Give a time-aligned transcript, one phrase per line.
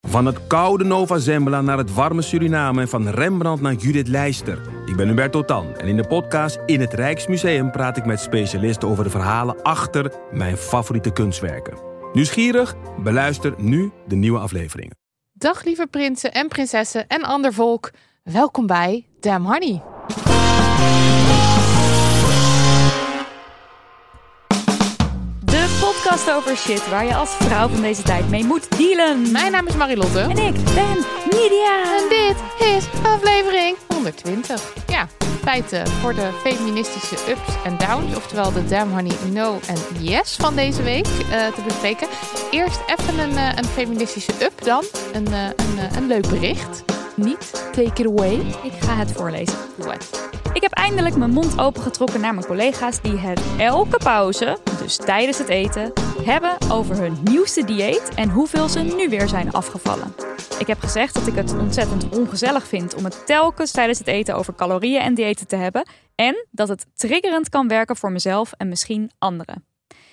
[0.00, 4.60] Van het koude Nova Zembla naar het warme Suriname en van Rembrandt naar Judith Leister.
[4.86, 8.88] Ik ben Hubert Totan en in de podcast In het Rijksmuseum praat ik met specialisten
[8.88, 11.78] over de verhalen achter mijn favoriete kunstwerken.
[12.12, 12.74] Nieuwsgierig?
[13.02, 14.96] Beluister nu de nieuwe afleveringen.
[15.32, 17.90] Dag lieve prinsen en prinsessen en ander volk.
[18.22, 19.89] Welkom bij Damn Honey.
[26.10, 29.32] Podcast over shit waar je als vrouw van deze tijd mee moet dealen.
[29.32, 30.20] Mijn naam is Marilotte.
[30.20, 30.96] En ik ben
[31.30, 31.98] Nidia.
[31.98, 34.72] En dit is aflevering 120.
[34.86, 35.08] Ja,
[35.42, 38.16] feiten voor de feministische ups en downs.
[38.16, 42.08] Oftewel de Damn Honey No en Yes van deze week eh, te bespreken.
[42.50, 44.84] Eerst even een, eh, een feministische up dan.
[45.12, 46.84] Een, eh, een, eh, een leuk bericht.
[47.14, 48.34] Niet, take it away.
[48.62, 49.56] Ik ga het voorlezen.
[49.76, 50.39] Doe het.
[50.52, 55.38] Ik heb eindelijk mijn mond opengetrokken naar mijn collega's die het elke pauze, dus tijdens
[55.38, 55.92] het eten,
[56.22, 60.14] hebben over hun nieuwste dieet en hoeveel ze nu weer zijn afgevallen.
[60.58, 64.34] Ik heb gezegd dat ik het ontzettend ongezellig vind om het telkens tijdens het eten
[64.34, 68.68] over calorieën en diëten te hebben en dat het triggerend kan werken voor mezelf en
[68.68, 69.64] misschien anderen.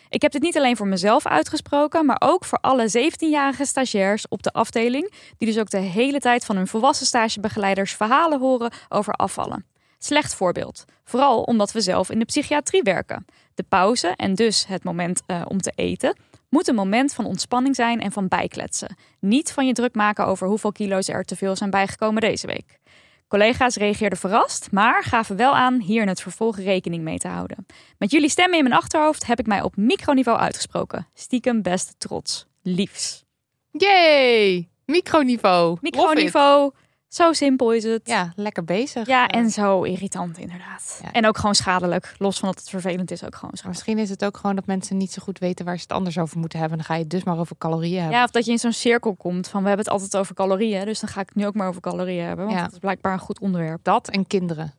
[0.10, 4.44] Ik heb dit niet alleen voor mezelf uitgesproken, maar ook voor alle 17-jarige stagiairs op
[4.44, 9.14] de afdeling, die dus ook de hele tijd van hun volwassen stagebegeleiders verhalen horen over
[9.14, 9.66] afvallen.
[9.98, 10.86] Slecht voorbeeld.
[11.04, 13.26] Vooral omdat we zelf in de psychiatrie werken.
[13.56, 16.16] De pauze en dus het moment eh, om te eten
[16.50, 18.96] moet een moment van ontspanning zijn en van bijkletsen.
[19.20, 22.80] Niet van je druk maken over hoeveel kilo's er te veel zijn bijgekomen deze week.
[23.28, 27.66] Collega's reageerden verrast, maar gaven wel aan hier in het vervolg rekening mee te houden.
[27.98, 31.08] Met jullie stemmen in mijn achterhoofd heb ik mij op microniveau uitgesproken.
[31.14, 32.46] Stiekem best trots.
[32.62, 33.26] Liefs.
[33.72, 34.70] Yay!
[34.86, 35.78] Microniveau.
[35.82, 36.72] Microniveau,
[37.08, 38.02] zo simpel is het.
[38.04, 39.08] Ja, lekker bezig.
[39.08, 41.00] Ja, en zo irritant inderdaad.
[41.04, 41.12] Ja.
[41.12, 42.16] En ook gewoon schadelijk.
[42.18, 43.68] Los van dat het vervelend is, ook gewoon schadelijk.
[43.78, 46.18] Misschien is het ook gewoon dat mensen niet zo goed weten waar ze het anders
[46.18, 46.78] over moeten hebben.
[46.78, 48.18] Dan ga je het dus maar over calorieën hebben.
[48.18, 50.86] Ja, of dat je in zo'n cirkel komt van we hebben het altijd over calorieën.
[50.86, 52.46] Dus dan ga ik het nu ook maar over calorieën hebben.
[52.46, 52.64] Want Ja.
[52.64, 53.84] dat is blijkbaar een goed onderwerp.
[53.84, 54.74] Dat en kinderen.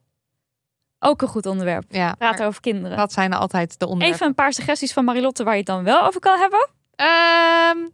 [0.99, 1.85] Ook een goed onderwerp.
[1.89, 2.97] Ja, Praten over kinderen.
[2.97, 4.15] dat zijn altijd de onderwerpen.
[4.15, 6.69] Even een paar suggesties van Marilotte waar je het dan wel over kan hebben.
[6.95, 7.91] Ehm,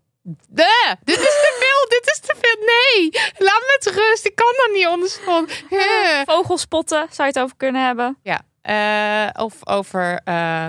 [0.49, 2.65] de, dit is te veel, dit is te veel.
[2.67, 4.27] Nee, laat me met rust.
[4.27, 5.51] Ik kan dat niet ondersponnen.
[5.71, 6.21] Eh.
[6.25, 8.19] Vogelspotten zou je het over kunnen hebben.
[8.23, 10.21] Ja, eh, of over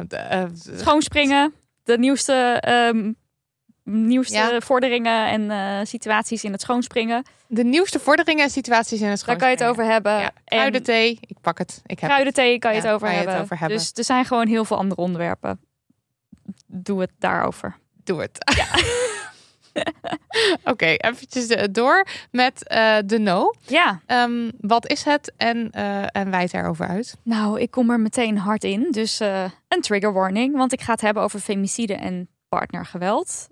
[0.08, 0.44] de, eh,
[0.76, 1.54] Schoonspringen.
[1.84, 3.12] De nieuwste, ehm,
[3.84, 4.62] nieuwste Ja.
[4.62, 7.26] vorderingen en situaties in het schoonspringen.
[7.48, 10.20] de nieuwste vorderingen en situaties in het Daar kan je het over hebben.
[10.20, 11.82] Ja, kruidenthee, ik pak het.
[11.86, 13.44] Ik heb kruidenthee kan je, het Ja, over, kan je het hebben.
[13.44, 13.78] over hebben.
[13.78, 15.60] Dus er zijn gewoon heel veel andere onderwerpen.
[16.68, 17.78] Doe het daarover.
[18.04, 18.38] Doe het.
[20.72, 23.54] Oké, eventjes eh, door met eh, de no.
[23.60, 27.16] Ja, Ehm, wat is het en, eh en wijd erover uit?
[27.24, 28.88] nou, ik kom er meteen hard in.
[28.92, 33.48] Dus eh, een trigger warning, want ik ga het hebben over femicide en partnergeweld.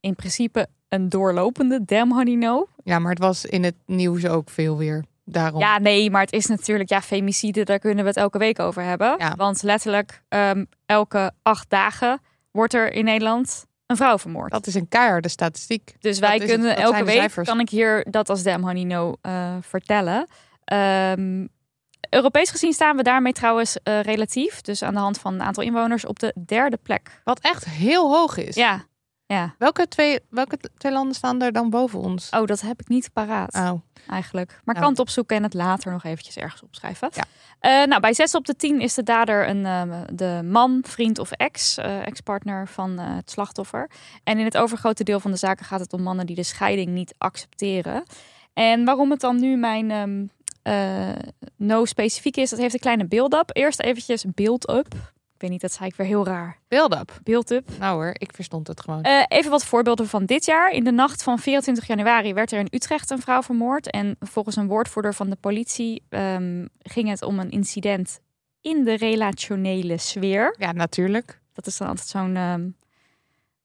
[0.00, 2.66] In principe een doorlopende damn honey no.
[2.84, 5.04] Ja, maar het was in het nieuws ook veel weer.
[5.24, 5.60] Daarom.
[5.60, 8.82] Ja, nee, maar het is natuurlijk, ja, femicide, daar kunnen we het elke week over
[8.82, 9.14] hebben.
[9.18, 9.34] Ja.
[9.36, 12.20] Want letterlijk ehm, elke acht dagen
[12.50, 14.50] wordt er in Nederland een vrouw vermoord.
[14.52, 15.96] Dat is een keiharde statistiek.
[16.00, 16.50] Dus wij Dat het.
[16.50, 20.26] kunnen elke week, kan ik hier dat als Damn Honey No eh, vertellen.
[20.64, 21.46] Ehm,
[22.10, 25.62] Europees gezien staan we daarmee trouwens eh, relatief, dus aan de hand van een aantal
[25.62, 27.20] inwoners, op de derde plek.
[27.24, 28.54] Wat echt heel hoog is.
[28.54, 28.84] Ja,
[29.26, 29.54] ja.
[29.58, 32.30] Welke, twee, welke twee landen staan er dan boven ons?
[32.30, 33.72] Oh, dat heb ik niet paraat Oh.
[34.08, 34.60] eigenlijk.
[34.64, 37.10] Maar kan het opzoeken en het later nog eventjes ergens opschrijven.
[37.12, 37.24] Ja.
[37.60, 41.18] Eh, nou, bij 6 op de 10 is de dader een, eh, de man, vriend
[41.18, 43.90] of ex, eh, ex-partner van eh, het slachtoffer.
[44.24, 46.88] En in het overgrote deel van de zaken gaat het om mannen die de scheiding
[46.88, 48.02] niet accepteren.
[48.54, 50.24] En waarom het dan nu mijn ehm,
[50.62, 51.08] eh,
[51.56, 53.50] no specifiek is, dat heeft een kleine build-up.
[53.52, 54.94] Eerst eventjes build-up.
[55.36, 56.58] Ik weet niet, dat zei ik weer heel raar.
[56.68, 57.20] Build up.
[57.22, 57.68] Build-up.
[57.78, 59.02] Nou hoor, ik verstond het gewoon.
[59.02, 60.70] Eh, even wat voorbeelden van dit jaar.
[60.70, 63.90] In de nacht van 24 januari werd er in Utrecht een vrouw vermoord.
[63.90, 68.20] En volgens een woordvoerder van de politie ehm, ging het om een incident
[68.60, 70.54] in de relationele sfeer.
[70.58, 71.40] ja, natuurlijk.
[71.52, 72.68] Dat is dan altijd zo'n ehm,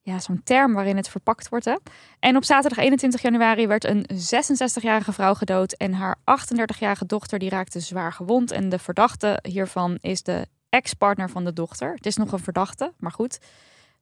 [0.02, 1.64] ja, zo'n term waarin het verpakt wordt.
[1.64, 1.76] Hè?
[2.18, 7.50] En op zaterdag 21 januari werd een 66-jarige vrouw gedood en haar 38-jarige dochter die
[7.50, 8.50] raakte zwaar gewond.
[8.50, 11.94] En de verdachte hiervan is de ex-partner van de dochter.
[11.94, 13.38] Het is nog een verdachte, maar goed.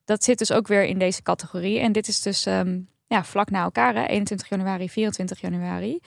[0.05, 1.78] Dat zit dus ook weer in deze categorie.
[1.78, 4.06] En dit is dus um, ja, vlak na elkaar, hè?
[4.06, 6.00] 21 januari, 24 januari.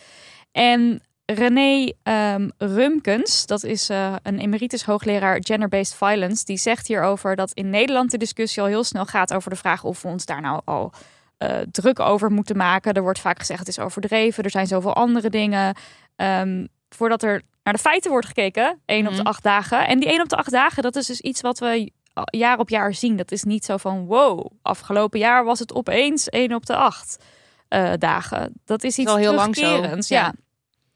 [0.51, 7.36] En René um, Rumkens, dat is uh, een emeritus hoogleraar gender-based violence, die zegt hierover
[7.36, 10.25] dat in Nederland de discussie al heel snel gaat over de vraag of we ons
[10.25, 10.92] daar nou al
[11.39, 12.94] uh, druk over moeten maken.
[12.94, 15.75] Er wordt vaak gezegd het is overdreven, er zijn zoveel andere dingen.
[16.16, 19.27] Um, voordat er naar de feiten wordt gekeken, één op de mhm.
[19.27, 19.88] acht dagen.
[19.88, 21.92] En die één op de acht dagen, dat is dus iets wat we
[22.25, 23.15] jaar op jaar zien.
[23.15, 27.24] Dat is niet zo van wow, afgelopen jaar was het opeens één op de acht
[27.69, 28.54] uh, dagen.
[28.65, 29.86] Dat is iets wel heel lang zo.
[30.00, 30.33] ja.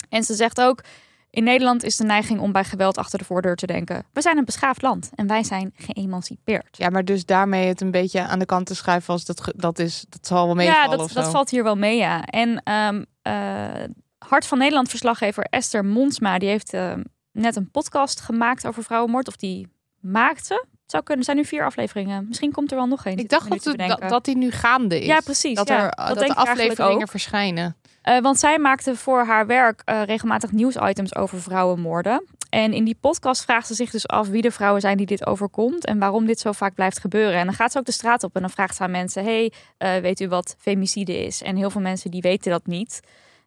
[0.09, 0.83] En ze zegt ook,
[1.29, 4.05] in Nederland is de neiging om bij geweld achter de voordeur te denken.
[4.13, 6.77] We zijn een beschaafd land en wij zijn geëmancipeerd.
[6.77, 9.79] Ja, maar dus daarmee het een beetje aan de kant te schuiven als dat, dat
[9.79, 12.25] is, dat zal wel meevallen Ja, dat, dat valt hier wel mee, ja.
[12.25, 13.83] En um, uh,
[14.27, 16.94] Hart van Nederland verslaggever Esther Monsma, die heeft uh,
[17.31, 19.27] net een podcast gemaakt over vrouwenmoord.
[19.27, 19.68] Of die
[20.00, 20.53] maakte.
[20.53, 22.25] Het zou kunnen, er zijn nu vier afleveringen.
[22.27, 23.18] Misschien komt er wel nog één.
[23.18, 25.06] Ik dacht dat, dat, dat die nu gaande is.
[25.06, 25.56] Ja, precies.
[25.56, 27.75] Dat ja, er dat, dat de afleveringen verschijnen.
[28.03, 32.25] Uh, want zij maakte voor haar werk uh, regelmatig nieuwsitems over vrouwenmoorden.
[32.50, 35.25] En in die podcast vraagt ze zich dus af wie de vrouwen zijn die dit
[35.25, 37.39] overkomt en waarom dit zo vaak blijft gebeuren.
[37.39, 39.51] En dan gaat ze ook de straat op en dan vraagt ze aan mensen: Hey,
[39.80, 41.41] uh, weet u wat femicide is?
[41.41, 43.00] En heel veel mensen die weten dat niet.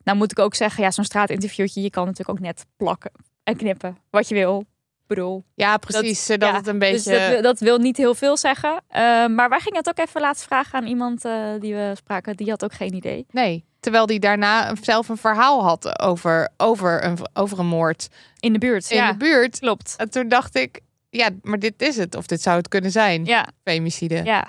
[0.05, 3.11] Nou moet ik ook zeggen, ja, zo'n straatinterviewtje, je kan natuurlijk ook net plakken
[3.44, 4.64] en knippen wat je wil.
[5.06, 5.44] Bedoel.
[5.55, 6.26] Ja, precies.
[6.26, 7.31] Dat, zodat het een dus beetje.
[7.32, 8.70] dat, dat, wil niet heel veel zeggen.
[8.70, 12.37] Uh, maar wij gingen het ook even laatst vragen aan iemand uh, die we spraken.
[12.37, 13.26] Die had ook geen idee.
[13.31, 13.64] Nee.
[13.81, 18.08] Terwijl die daarna zelf een verhaal had over, over, een, over een moord.
[18.41, 18.91] In de buurt.
[18.91, 19.58] In ja, de buurt.
[19.58, 19.94] Klopt.
[19.97, 20.81] En toen dacht ik,
[21.11, 22.17] ja, maar dit is het.
[22.17, 23.25] Of dit zou het kunnen zijn.
[23.25, 23.49] Ja.
[23.64, 24.25] Femicide.
[24.25, 24.49] Ja.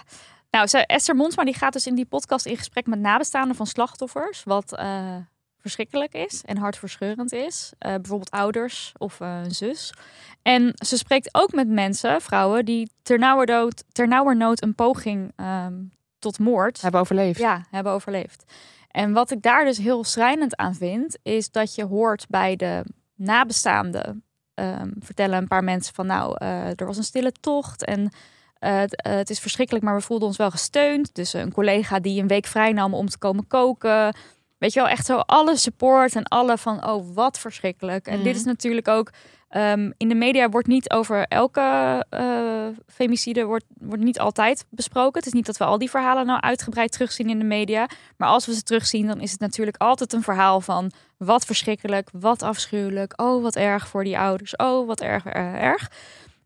[0.51, 4.43] Nou, Esther Monsma die gaat dus in die podcast in gesprek met nabestaanden van slachtoffers.
[4.43, 5.15] Wat uh,
[5.61, 7.73] verschrikkelijk is en hartverscheurend is.
[7.73, 9.93] Uh, bijvoorbeeld ouders of uh, een zus.
[10.41, 16.81] En ze spreekt ook met mensen, vrouwen, die ternauwernood, ternauwernood een poging um, tot moord
[16.81, 17.39] hebben overleefd.
[17.39, 18.43] Ja, hebben overleefd.
[18.87, 22.83] En wat ik daar dus heel schrijnend aan vind, is dat je hoort bij de
[23.15, 24.23] nabestaanden
[24.53, 28.11] um, vertellen een paar mensen van nou, uh, er was een stille tocht en
[28.59, 31.15] uh, het is verschrikkelijk, maar we voelden ons wel gesteund.
[31.15, 34.15] Dus een collega die een week vrij nam om te komen koken.
[34.61, 38.07] Weet je wel, echt zo alle support en alle van, oh wat verschrikkelijk.
[38.07, 38.23] En mm.
[38.23, 39.11] dit is natuurlijk ook
[39.55, 45.19] Um, in de media wordt niet over elke uh, femicide wordt, wordt niet altijd besproken.
[45.19, 47.89] Het is niet dat we al die verhalen nou uitgebreid terugzien in de media.
[48.17, 52.09] Maar als we ze terugzien, dan is het natuurlijk altijd een verhaal van wat verschrikkelijk,
[52.11, 53.21] wat afschuwelijk.
[53.21, 54.55] Oh, wat erg voor die ouders.
[54.55, 55.91] Oh, wat erg, erg, erg.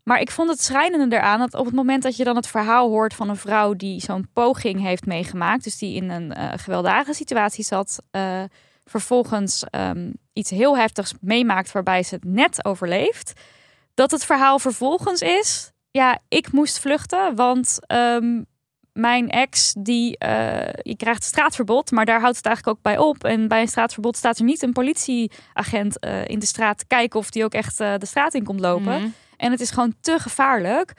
[0.08, 2.88] Maar ik vond het schrijnende eraan dat op het moment dat je dan het verhaal
[2.88, 7.12] hoort van een vrouw die zo'n poging heeft meegemaakt, dus die in een uh, gewelddadige
[7.12, 8.42] situatie zat, uh,
[8.84, 13.32] vervolgens um, iets heel heftigs meemaakt waarbij ze het net overleeft,
[13.94, 18.46] dat het verhaal vervolgens is, ja, ik moest vluchten, want um,
[18.92, 23.24] mijn ex, die, uh, krijgt straatverbod, maar daar houdt het eigenlijk ook bij op.
[23.24, 27.30] En bij een straatverbod staat er niet een politieagent in de straat te kijken of
[27.30, 29.00] die ook echt de straat in komt lopen.
[29.00, 29.14] Mm.
[29.36, 30.92] En het is gewoon te gevaarlijk.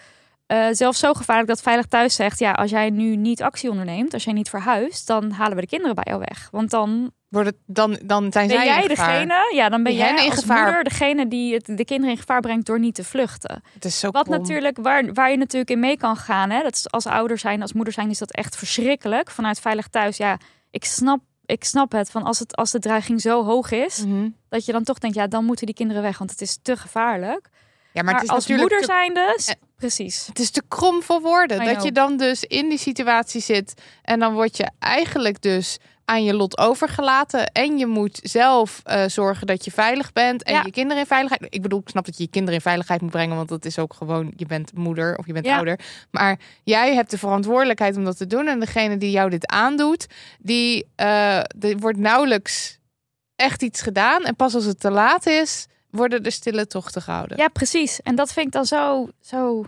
[0.47, 4.13] Uh, zelfs zo gevaarlijk dat Veilig Thuis zegt: ja, als jij nu niet actie onderneemt,
[4.13, 6.47] als jij niet verhuist, dan halen we de kinderen bij jou weg.
[6.51, 7.11] Want dan.
[7.27, 10.39] Wordt het, dan, dan zijn ben zij jij degene, ja, dan ben, jij in als
[10.39, 10.63] gevaar.
[10.63, 13.63] moeder degene die het, de kinderen in gevaar brengt door niet te vluchten.
[13.73, 16.75] Het is zo Wat natuurlijk, waar, waar je natuurlijk in mee kan gaan, hè, dat
[16.75, 19.31] is als ouder zijn, als moeder zijn, is dat echt verschrikkelijk.
[19.31, 20.37] Vanuit Veilig Thuis, ja,
[20.71, 22.11] ik snap, ik snap het.
[22.11, 24.35] Van als, het als de dreiging zo hoog is, mm -hmm.
[24.49, 26.77] dat je dan toch denkt, ja, dan moeten die kinderen weg, want het is te
[26.77, 27.49] gevaarlijk.
[27.97, 28.85] Ja, maar, maar het is als moeder te...
[28.85, 29.55] zijnde, te...
[29.75, 30.25] precies.
[30.27, 31.65] Het is te krom voor woorden.
[31.65, 36.23] Dat je dan dus in die situatie zit en dan word je eigenlijk dus aan
[36.23, 37.51] je lot overgelaten.
[37.51, 40.61] En je moet zelf uh, zorgen dat je veilig bent en Ja.
[40.65, 41.45] je kinderen in veiligheid.
[41.49, 43.79] Ik bedoel, ik snap dat je je kinderen in veiligheid moet brengen, want dat is
[43.79, 45.55] ook gewoon, je bent moeder of je bent Ja.
[45.55, 45.79] ouder.
[46.11, 48.47] Maar jij hebt de verantwoordelijkheid om dat te doen.
[48.47, 50.07] En degene die jou dit aandoet,
[50.39, 52.77] die uh, er wordt nauwelijks
[53.35, 54.23] echt iets gedaan.
[54.23, 57.37] En pas als het te laat is, worden de stille tochten gehouden.
[57.37, 58.01] Ja, precies.
[58.01, 59.65] En dat vind ik dan zo, zo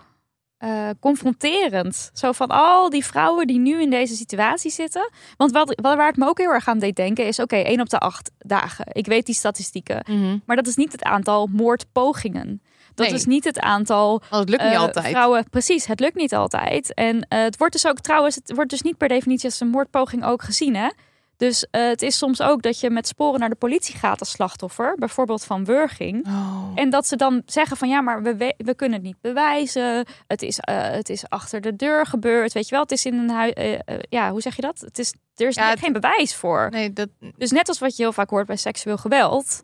[0.59, 2.11] uh, confronterend.
[2.13, 5.11] Zo van al die vrouwen die nu in deze situatie zitten.
[5.38, 7.39] Want wat, wat, waar het me ook heel erg aan deed denken is...
[7.39, 8.85] oké, één op de acht dagen.
[8.91, 10.03] Ik weet die statistieken.
[10.09, 10.41] Mm -hmm.
[10.45, 12.61] Maar dat is niet het aantal moordpogingen.
[12.95, 13.15] Dat Nee.
[13.15, 15.07] is niet het aantal Want het lukt niet eh, altijd.
[15.07, 15.49] vrouwen.
[15.49, 16.93] Precies, het lukt niet altijd.
[16.93, 19.67] En eh, het wordt dus ook trouwens, het wordt dus niet per definitie als een
[19.67, 20.75] moordpoging ook gezien.
[20.75, 20.89] Hè?
[21.39, 24.31] Dus eh, het is soms ook dat je met sporen naar de politie gaat als
[24.31, 26.27] slachtoffer, bijvoorbeeld van wurging.
[26.27, 26.72] Oh.
[26.75, 30.05] En dat ze dan zeggen van ja, maar we, we, kunnen het niet bewijzen.
[30.27, 32.53] Het is, eh, het is achter de deur gebeurd.
[32.53, 33.53] Weet je wel, het is in een huis.
[34.10, 34.79] ja, hoe zeg je dat?
[34.79, 36.67] Het is, er is Ja, het- geen bewijs voor.
[36.72, 39.63] Nee, dat, Dus net als wat je heel vaak hoort bij seksueel geweld.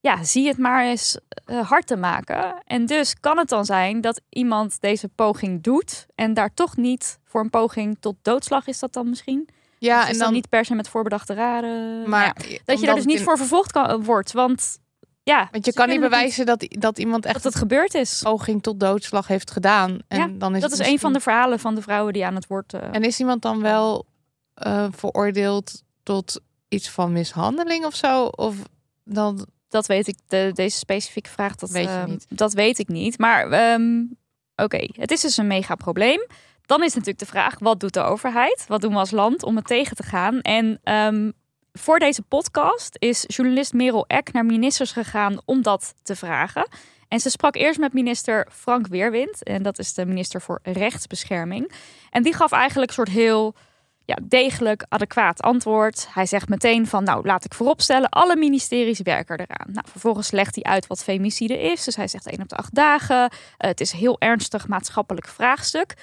[0.00, 2.62] Ja, zie het maar eens eh, hard te maken.
[2.64, 6.06] En dus kan het dan zijn dat iemand deze poging doet.
[6.14, 9.48] En daar toch niet voor een poging tot doodslag is dat dan misschien.
[9.78, 12.08] Ja, Dus en is dan, dan niet per se met voorbedachte raden.
[12.08, 14.32] maar ja, dat je er dus niet in- voor vervolgd kan, wordt.
[14.32, 14.78] Want
[15.22, 18.20] ja, Want je kan niet bewijzen dat, dat iemand echt dat het gebeurd is.
[18.22, 19.98] poging tot doodslag heeft gedaan.
[20.08, 22.34] En Ja, dan is dat is een van de verhalen van de vrouwen die aan
[22.34, 22.72] het woord.
[22.74, 24.06] eh, En is iemand dan wel
[24.54, 28.24] eh, veroordeeld tot iets van mishandeling of zo?
[28.24, 28.56] Of
[29.04, 30.16] dan dat weet ik.
[30.26, 32.26] De, deze specifieke vraag, dat Weet je ehm, niet.
[32.28, 33.18] Dat weet ik niet.
[33.18, 34.02] Maar ehm,
[34.56, 36.26] oké, het is dus een mega probleem.
[36.68, 38.64] Dan is natuurlijk de vraag: wat doet de overheid?
[38.68, 40.40] Wat doen we als land om het tegen te gaan?
[40.40, 41.30] En ehm,
[41.72, 46.68] voor deze podcast is journalist Merel Eck naar ministers gegaan om dat te vragen.
[47.08, 49.42] En ze sprak eerst met minister Frank Weerwind.
[49.42, 51.72] En dat is de minister voor rechtsbescherming.
[52.10, 53.54] En die gaf eigenlijk een soort heel
[54.04, 56.08] ja, degelijk, adequaat antwoord.
[56.10, 59.72] Hij zegt meteen van, nou, laat ik vooropstellen, alle ministeries werken eraan.
[59.72, 61.84] Nou, vervolgens legt hij uit wat femicide is.
[61.84, 63.30] Dus hij zegt één op de acht dagen.
[63.56, 65.94] Eh, het is een heel ernstig maatschappelijk vraagstuk.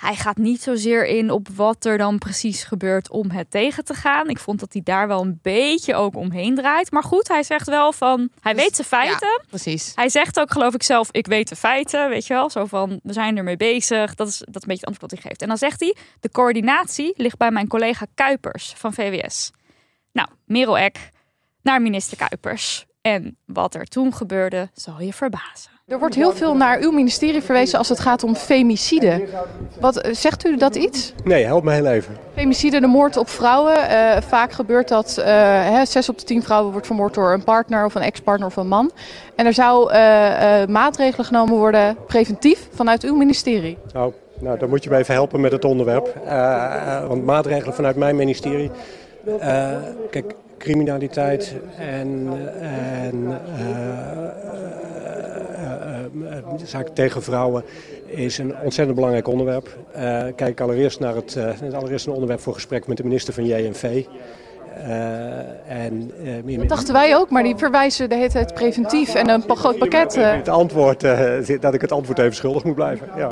[0.00, 3.94] Hij gaat niet zozeer in op wat er dan precies gebeurt om het tegen te
[3.94, 4.28] gaan.
[4.28, 6.90] Ik vond dat hij daar wel een beetje ook omheen draait.
[6.90, 9.42] Maar goed, hij zegt wel van, hij Dus, weet zijn feiten.
[9.48, 9.92] precies.
[9.94, 12.50] Hij zegt ook, geloof ik zelf, ik weet de feiten, weet je wel.
[12.50, 14.14] Zo van, we zijn ermee bezig.
[14.14, 15.42] Dat is, dat is een beetje het antwoord dat hij geeft.
[15.42, 19.50] En dan zegt hij, de coördinatie ligt bij mijn collega Kuipers van VWS.
[20.12, 21.10] Nou, Merel Eck
[21.62, 22.86] naar minister Kuipers.
[23.00, 25.70] En wat er toen gebeurde, zal je verbazen.
[25.90, 29.28] Er wordt heel veel naar uw ministerie verwezen als het gaat om femicide.
[29.80, 31.14] Wat, eh, zegt u dat iets?
[31.24, 32.16] Nee, help me heel even.
[32.34, 33.88] Femicide, de moord op vrouwen.
[33.88, 35.26] Eh, vaak gebeurt dat, eh,
[35.70, 38.56] hè, zes op de tien vrouwen wordt vermoord door een partner of een ex-partner of
[38.56, 38.90] een man.
[39.34, 39.92] En er zou
[40.66, 43.78] maatregelen genomen worden, preventief, vanuit uw ministerie.
[43.92, 46.14] Nou, nou, dan moet je me even helpen met het onderwerp.
[47.08, 48.70] Want maatregelen vanuit mijn ministerie.
[50.10, 52.28] kijk, criminaliteit en,
[52.60, 53.40] en
[56.26, 57.64] eh, zaken tegen vrouwen
[58.06, 59.78] is een ontzettend belangrijk onderwerp.
[59.92, 63.34] Eh, kijk allereerst naar het, eh, het allereerst een onderwerp voor gesprek met de minister
[63.34, 64.04] van JNV.
[64.74, 69.14] Eh, en, eh, meer- Dat dachten wij ook, maar die verwijzen de hele tijd preventief
[69.14, 70.16] en een groot pakket.
[70.16, 70.32] eh.
[70.32, 73.08] Het antwoord, eh, dat ik het antwoord even schuldig moet blijven.
[73.16, 73.30] Ja.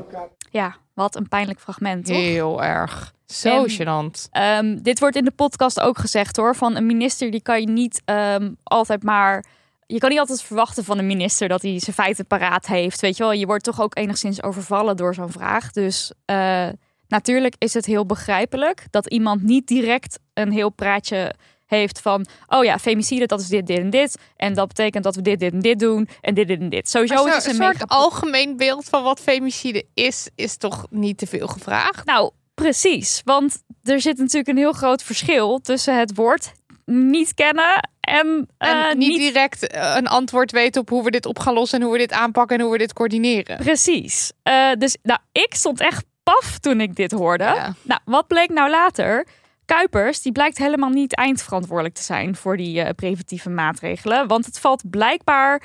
[0.51, 2.17] Ja, wat een pijnlijk fragment, toch?
[2.17, 3.13] Heel erg.
[3.27, 4.29] Zo En- gênant.
[4.31, 6.55] Ehm, dit wordt in de podcast ook gezegd hoor.
[6.57, 9.45] Van een minister die kan je niet ehm, altijd maar.
[9.91, 13.01] Je kan niet altijd verwachten van een minister dat hij zijn feiten paraat heeft.
[13.01, 15.73] Weet je wel, je wordt toch ook enigszins overvallen door zo'n vraag.
[15.73, 16.69] Dus eh,
[17.07, 21.35] natuurlijk is het heel begrijpelijk dat iemand niet direct een heel praatje
[21.67, 22.27] heeft van.
[22.47, 24.19] Oh ja, femicide, dat is dit, dit en dit.
[24.37, 26.09] En dat betekent dat we dit, dit en dit doen.
[26.21, 26.89] En dit, dit en dit.
[26.89, 30.87] Sowieso is het een een soort mega algemeen beeld van wat femicide is, is toch
[30.91, 32.05] niet te veel gevraagd?
[32.05, 33.23] Nou, precies.
[33.25, 36.53] Want er zit natuurlijk een heel groot verschil tussen het woord
[36.85, 41.11] niet kennen en, En eh, niet, niet direct eh, een antwoord weten op hoe we
[41.11, 43.57] dit op gaan lossen en hoe we dit aanpakken en hoe we dit coördineren.
[43.57, 44.33] Precies.
[44.43, 47.45] Eh, dus nou, ik stond echt paf toen ik dit hoorde.
[47.45, 47.75] Ja.
[47.83, 49.27] Nou, wat bleek nou later?
[49.65, 54.27] Kuipers, die blijkt helemaal niet eindverantwoordelijk te zijn voor die preventieve maatregelen.
[54.27, 55.63] Want het valt blijkbaar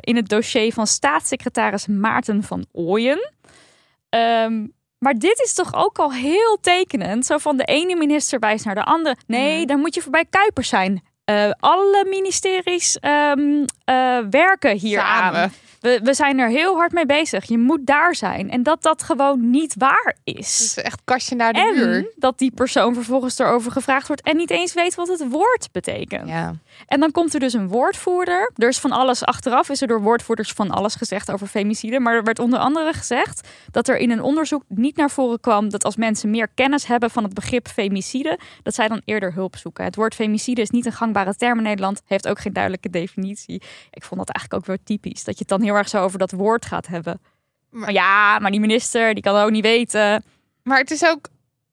[0.00, 3.32] in het dossier van staatssecretaris Maarten van Ooyen.
[4.08, 4.66] Ehm,
[4.98, 7.26] maar dit is toch ook al heel tekenend.
[7.26, 9.16] Zo van de ene minister wijst naar de andere.
[9.26, 11.02] Nee, dan moet je voorbij Kuipers zijn.
[11.24, 15.52] Eh, alle ministeries ehm, eh, werken hier aan.
[15.84, 17.44] We, we zijn er heel hard mee bezig.
[17.44, 18.50] Je moet daar zijn.
[18.50, 20.60] En dat dat gewoon niet waar Het is.
[20.62, 22.12] is echt kastje naar de En muur.
[22.16, 26.28] dat die persoon vervolgens erover gevraagd wordt en niet eens weet wat het woord betekent.
[26.28, 26.54] Ja.
[26.86, 28.50] En dan komt er dus een woordvoerder.
[28.56, 32.00] Er is van alles achteraf, is er door woordvoerders van alles gezegd over femicide.
[32.00, 35.70] Maar er werd onder andere gezegd dat er in een onderzoek niet naar voren kwam
[35.70, 39.56] dat als mensen meer kennis hebben van het begrip femicide, dat zij dan eerder hulp
[39.56, 39.84] zoeken.
[39.84, 43.62] Het woord femicide is niet een gangbare term in Nederland, heeft ook geen duidelijke definitie.
[43.90, 46.18] Ik vond dat eigenlijk ook weer typisch, dat je het dan heel erg zo over
[46.18, 47.20] dat woord gaat hebben.
[47.70, 50.24] Maar ja, maar die minister, die kan het ook niet weten.
[50.62, 51.28] Maar het is ook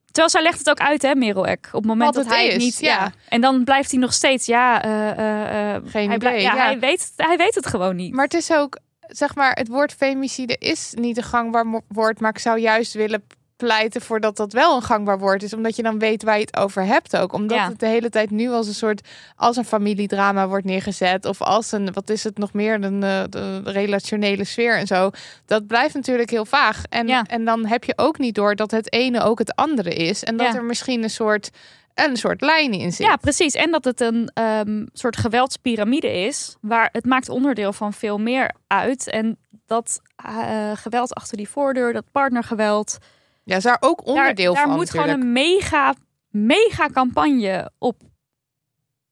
[0.06, 1.66] Terwijl zij legt het ook uit, hè, Merel Eck.
[1.68, 2.80] Op het moment Wat dat hij is, het niet...
[2.80, 3.12] ja.
[3.30, 4.84] En dan blijft hij nog steeds, ja...
[4.84, 6.64] eh, eh, eh, Geen hij idee, ja, ja.
[6.64, 8.14] Hij, weet, hij weet het gewoon niet.
[8.14, 12.20] Maar het is ook, zeg maar, het woord femicide is niet een gangbaar woord.
[12.20, 13.24] Maar ik zou juist willen
[13.66, 15.54] pleiten voor dat dat wel een gangbaar woord is.
[15.54, 17.34] Omdat je dan weet waar je het over hebt ook.
[17.34, 17.68] Omdat Ja.
[17.68, 21.26] het de hele tijd nu als een soort, als een familiedrama wordt neergezet.
[21.26, 25.10] Of als een, wat is het nog meer, een de, de relationele sfeer en zo.
[25.46, 26.84] Dat blijft natuurlijk heel vaag.
[26.90, 27.24] En, Ja.
[27.28, 30.24] en dan heb je ook niet door dat het ene ook het andere is.
[30.24, 30.56] En dat Ja.
[30.56, 31.50] er misschien een soort,
[31.94, 33.08] een soort lijn in zit.
[33.08, 33.54] Ja, precies.
[33.54, 38.52] En dat het een ehm, soort geweldspyramide is, waar het maakt onderdeel van veel meer
[38.68, 39.10] uit.
[39.10, 42.98] En dat eh, geweld achter die voordeur, dat partnergeweld,
[43.44, 45.12] Ja, is daar ook onderdeel daar, daar van moet natuurlijk.
[45.12, 45.94] gewoon een mega,
[46.30, 48.02] mega campagne op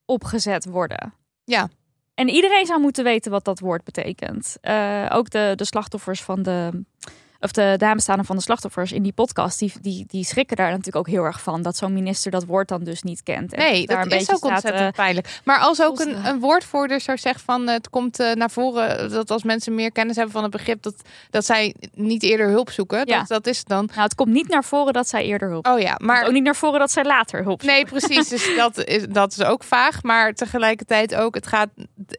[0.05, 1.13] opgezet worden.
[1.43, 1.69] Ja.
[2.13, 4.57] En iedereen zou moeten weten wat dat woord betekent.
[4.61, 6.83] Eh, ook de, de slachtoffers van de.
[7.41, 10.95] Of de nabestaanden van de slachtoffers in die podcast, die, die, die schrikken daar natuurlijk
[10.95, 11.61] ook heel erg van.
[11.61, 13.53] Dat zo'n minister dat woord dan dus niet kent.
[13.53, 15.39] En Nee, daar dat is ook staat, ontzettend eh, pijnlijk.
[15.43, 19.11] Maar als ook een, een woordvoerder zou zeggen van eh, het komt eh, naar voren
[19.11, 20.95] dat als mensen meer kennis hebben van het begrip dat,
[21.29, 23.01] dat zij niet eerder hulp zoeken.
[23.05, 23.17] Ja.
[23.17, 23.85] Dat, dat is dan.
[23.85, 25.67] Nou, het komt niet naar voren dat zij eerder hulp.
[25.67, 27.63] Oh ja, Maar ook niet naar voren dat zij later hulp.
[27.63, 28.27] nee, precies.
[28.27, 30.03] Dus dat is, dat is ook vaag.
[30.03, 31.69] Maar tegelijkertijd ook, het gaat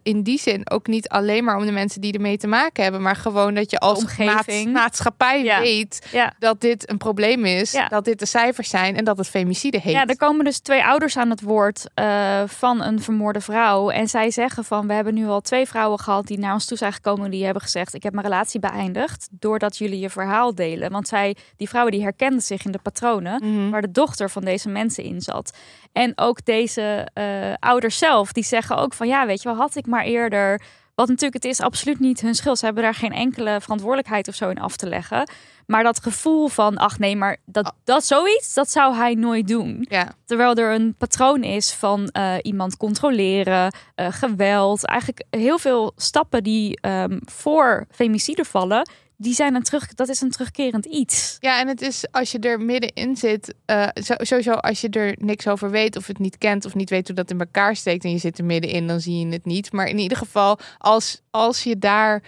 [0.02, 3.02] in die zin ook niet alleen maar om de mensen die ermee te maken hebben.
[3.02, 4.72] Maar gewoon dat je als omgeving.
[5.18, 5.60] Maats- maatschappij Ja.
[5.60, 6.32] weet Ja.
[6.38, 7.72] dat dit een probleem is.
[7.72, 7.88] Ja.
[7.88, 9.92] Dat dit de cijfers zijn en dat het femicide heet.
[9.92, 13.90] Ja, er komen dus twee ouders aan het woord eh, van een vermoorde vrouw.
[13.90, 16.76] En zij zeggen van, we hebben nu al twee vrouwen gehad die naar ons toe
[16.76, 17.30] zijn gekomen.
[17.30, 20.90] Die hebben gezegd, ik heb mijn relatie beëindigd doordat jullie je verhaal delen.
[20.90, 23.70] Want zij, die vrouwen die herkenden zich in de patronen Mhm.
[23.70, 25.56] waar de dochter van deze mensen in zat.
[25.92, 27.24] En ook deze eh,
[27.58, 30.60] ouders zelf, die zeggen ook van, ja weet je wel, had ik maar eerder...
[31.00, 32.58] Wat natuurlijk, het is absoluut niet hun schuld.
[32.58, 35.30] Ze hebben daar geen enkele verantwoordelijkheid of zo in af te leggen.
[35.66, 39.86] Maar dat gevoel van, ach nee, maar dat, dat zoiets, dat zou hij nooit doen.
[39.88, 40.12] Ja.
[40.24, 44.86] Terwijl er een patroon is van eh, iemand controleren, eh, geweld.
[44.86, 48.88] Eigenlijk heel veel stappen die ehm, voor femicide vallen,
[49.20, 51.36] die zijn een terug, dat is een terugkerend iets.
[51.40, 55.48] Ja, en het is als je er middenin zit, eh, sowieso als je er niks
[55.48, 58.10] over weet of het niet kent of niet weet hoe dat in elkaar steekt en
[58.10, 59.72] je zit er middenin, dan zie je het niet.
[59.72, 62.22] Maar in ieder geval, als, als je daar.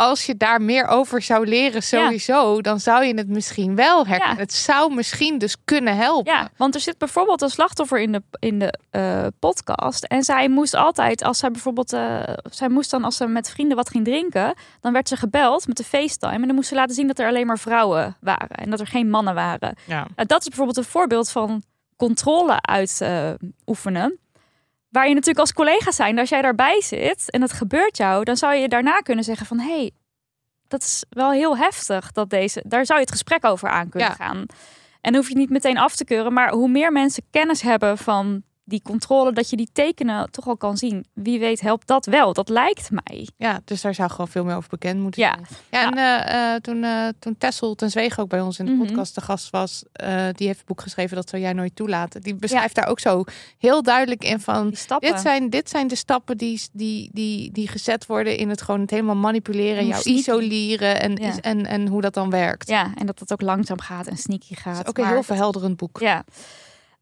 [0.00, 4.36] Als je daar meer over zou leren, sowieso, dan zou je het misschien wel herkennen.
[4.36, 4.42] Ja.
[4.42, 6.32] Het zou misschien dus kunnen helpen.
[6.32, 10.04] Ja, want er zit bijvoorbeeld een slachtoffer in de, in de eh, podcast.
[10.04, 13.76] En zij moest altijd, als zij bijvoorbeeld, eh, zij moest dan als ze met vrienden
[13.76, 16.32] wat ging drinken, dan werd ze gebeld met de FaceTime.
[16.32, 18.86] En dan moest ze laten zien dat er alleen maar vrouwen waren en dat er
[18.86, 19.76] geen mannen waren.
[19.86, 20.06] Ja.
[20.16, 21.62] Nou, dat is bijvoorbeeld een voorbeeld van
[21.96, 24.18] controle uitoefenen.
[24.88, 28.36] Waar je natuurlijk als collega zijn, als jij daarbij zit en het gebeurt jou, dan
[28.36, 29.90] zou je daarna kunnen zeggen van hé, hey,
[30.68, 34.08] dat is wel heel heftig dat deze, daar zou je het gesprek over aan kunnen
[34.08, 34.14] Ja.
[34.14, 34.36] gaan.
[35.00, 37.98] En dan hoef je niet meteen af te keuren, maar hoe meer mensen kennis hebben
[37.98, 41.04] van die controle, dat je die tekenen toch al kan zien.
[41.12, 42.32] Wie weet helpt dat wel.
[42.32, 43.28] Dat lijkt mij.
[43.36, 45.34] Ja, dus daar zou gewoon veel meer over bekend moeten Ja.
[45.34, 45.46] zijn.
[45.70, 48.72] Ja, en eh, eh, toen, eh toen Tessel ten Zweeg ook bij ons in de
[48.72, 48.86] Mhm.
[48.86, 49.82] podcast te gast was,
[50.32, 52.20] die heeft een boek geschreven dat zou jij nooit toelaten.
[52.20, 53.24] Die beschrijft daar ook zo
[53.58, 54.74] heel duidelijk in van.
[54.98, 58.80] Dit zijn, dit zijn de stappen die, die, die, die gezet worden in het gewoon
[58.80, 60.20] het helemaal manipuleren, jou sneaky.
[60.20, 61.36] isoleren en, Ja.
[61.40, 62.68] en, en hoe dat dan werkt.
[62.68, 64.80] Ja, en dat het ook langzaam gaat en sneaky gaat.
[64.82, 66.00] Is ook een Maar heel verhelderend boek.
[66.00, 66.24] Ja.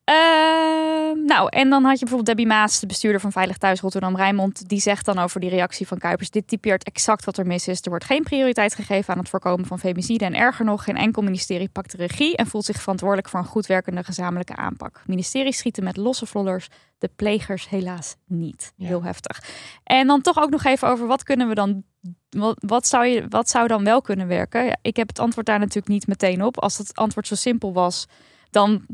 [0.07, 4.17] Ehm, nou, en dan had je bijvoorbeeld Debbie Maas, de bestuurder van Veilig Thuis Rotterdam
[4.17, 4.69] Rijnmond.
[4.69, 7.81] Die zegt dan over die reactie van Kuipers: Dit typeert exact wat er mis is.
[7.81, 10.25] Er wordt geen prioriteit gegeven aan het voorkomen van femicide.
[10.25, 13.47] En erger nog, geen enkel ministerie pakt de regie en voelt zich verantwoordelijk voor een
[13.47, 15.03] goed werkende gezamenlijke aanpak.
[15.07, 18.73] Ministeries schieten met losse vlodders, de plegers helaas niet.
[18.77, 18.87] Ja.
[18.87, 19.43] Heel heftig.
[19.85, 21.83] En dan toch ook nog even over wat kunnen we dan.
[22.31, 24.65] Wat, wat, zou je, wat zou dan wel kunnen werken?
[24.65, 26.61] Ja, ik heb het antwoord daar natuurlijk niet meteen op.
[26.61, 28.07] Als het antwoord zo simpel was,
[28.51, 28.87] dan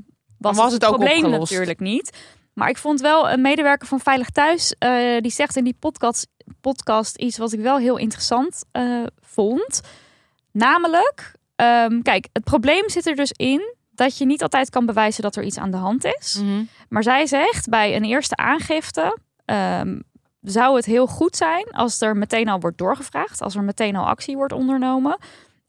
[0.42, 1.50] was, was het ook probleem opgelost.
[1.50, 2.18] natuurlijk niet.
[2.52, 6.26] Maar ik vond wel een medewerker van Veilig Thuis, eh, die zegt in die podcast,
[6.60, 9.80] podcast iets wat ik wel heel interessant eh, vond.
[10.52, 15.22] Namelijk, ehm, kijk, het probleem zit er dus in dat je niet altijd kan bewijzen
[15.22, 16.38] dat er iets aan de hand is.
[16.42, 16.62] Mhm.
[16.88, 19.98] Maar zij zegt bij een eerste aangifte ehm,
[20.40, 24.06] zou het heel goed zijn als er meteen al wordt doorgevraagd, als er meteen al
[24.06, 25.18] actie wordt ondernomen.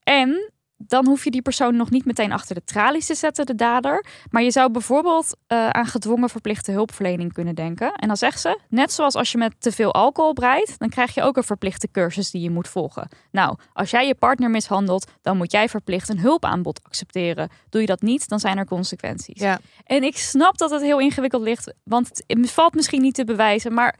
[0.03, 3.55] En dan hoef je die persoon nog niet meteen achter de tralies te zetten, de
[3.55, 4.05] dader.
[4.29, 7.93] Maar je zou bijvoorbeeld eh, aan gedwongen verplichte hulpverlening kunnen denken.
[7.93, 11.13] En dan zegt ze, net zoals als je met te veel alcohol breidt, dan krijg
[11.13, 13.07] je ook een verplichte cursus die je moet volgen.
[13.31, 17.49] Nou, als jij je partner mishandelt, dan moet jij verplicht een hulpaanbod accepteren.
[17.69, 19.41] Doe je dat niet, dan zijn er consequenties.
[19.41, 19.59] Ja.
[19.85, 23.73] En ik snap dat het heel ingewikkeld ligt, want het valt misschien niet te bewijzen,
[23.73, 23.99] maar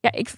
[0.00, 0.30] ja, ik,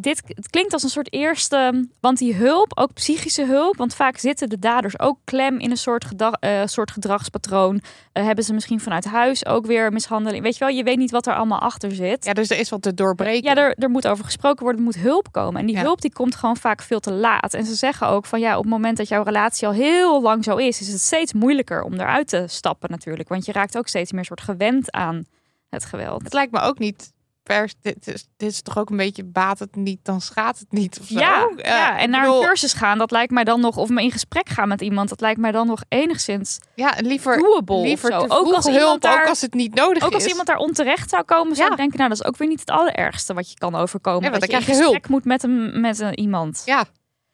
[0.00, 1.88] dit het klinkt als een soort eerste.
[2.00, 3.76] Want die hulp, ook psychische hulp.
[3.76, 7.80] Want vaak zitten de daders ook klem in een soort, gedag, eh, soort gedragspatroon.
[8.12, 10.42] Eh, hebben ze misschien vanuit huis ook weer mishandeling.
[10.42, 12.24] Weet je wel, je weet niet wat er allemaal achter zit.
[12.24, 13.42] Ja, dus er is wat te doorbreken.
[13.42, 15.60] Ja, er, er moet over gesproken worden, er moet hulp komen.
[15.60, 15.82] En die Ja.
[15.82, 17.54] hulp die komt gewoon vaak veel te laat.
[17.54, 20.44] En ze zeggen ook van ja, op het moment dat jouw relatie al heel lang
[20.44, 23.28] zo is, is het steeds moeilijker om eruit te stappen natuurlijk.
[23.28, 25.24] Want je raakt ook steeds meer soort gewend aan
[25.68, 26.22] het geweld.
[26.22, 27.74] Het lijkt me ook niet pers.
[27.80, 30.98] Dit is, dit is toch ook een beetje baat het niet, dan schaadt het niet.
[31.00, 31.18] Of zo.
[31.18, 34.02] Ja, ja, en naar bedoel, een cursus gaan, dat lijkt mij dan nog, of me
[34.02, 37.80] in gesprek gaan met iemand, dat lijkt mij dan nog enigszins Ja, liever, doable.
[37.80, 38.26] liever zo.
[38.28, 40.28] ook als hulp, daar, ook als het niet nodig ook als is.
[40.28, 41.72] iemand daar onterecht zou komen, zou Ja.
[41.72, 44.30] ik denken, nou, dat is ook weer niet het allerergste wat je kan overkomen.
[44.30, 46.62] Want dat je in gesprek moet met, een, met een, iemand.
[46.64, 46.84] Ja,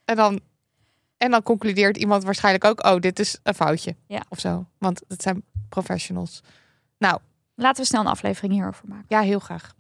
[0.05, 0.41] en dan,
[1.17, 3.97] en dan concludeert iemand waarschijnlijk ook, oh, dit is een foutje.
[4.07, 4.23] Ja.
[4.29, 4.67] Of zo.
[4.79, 6.41] Want het zijn professionals.
[6.99, 7.19] Nou,
[7.59, 9.05] Laten we snel een aflevering hierover maken.
[9.09, 9.75] ja, heel graag.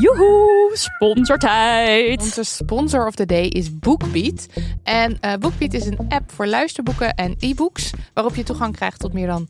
[0.00, 2.20] Joehoe, sponsortijd.
[2.20, 4.46] Onze sponsor of the day is BookBeat.
[4.82, 7.90] En eh BookBeat is een app voor luisterboeken en e-books...
[8.14, 9.48] waarop je toegang krijgt tot meer dan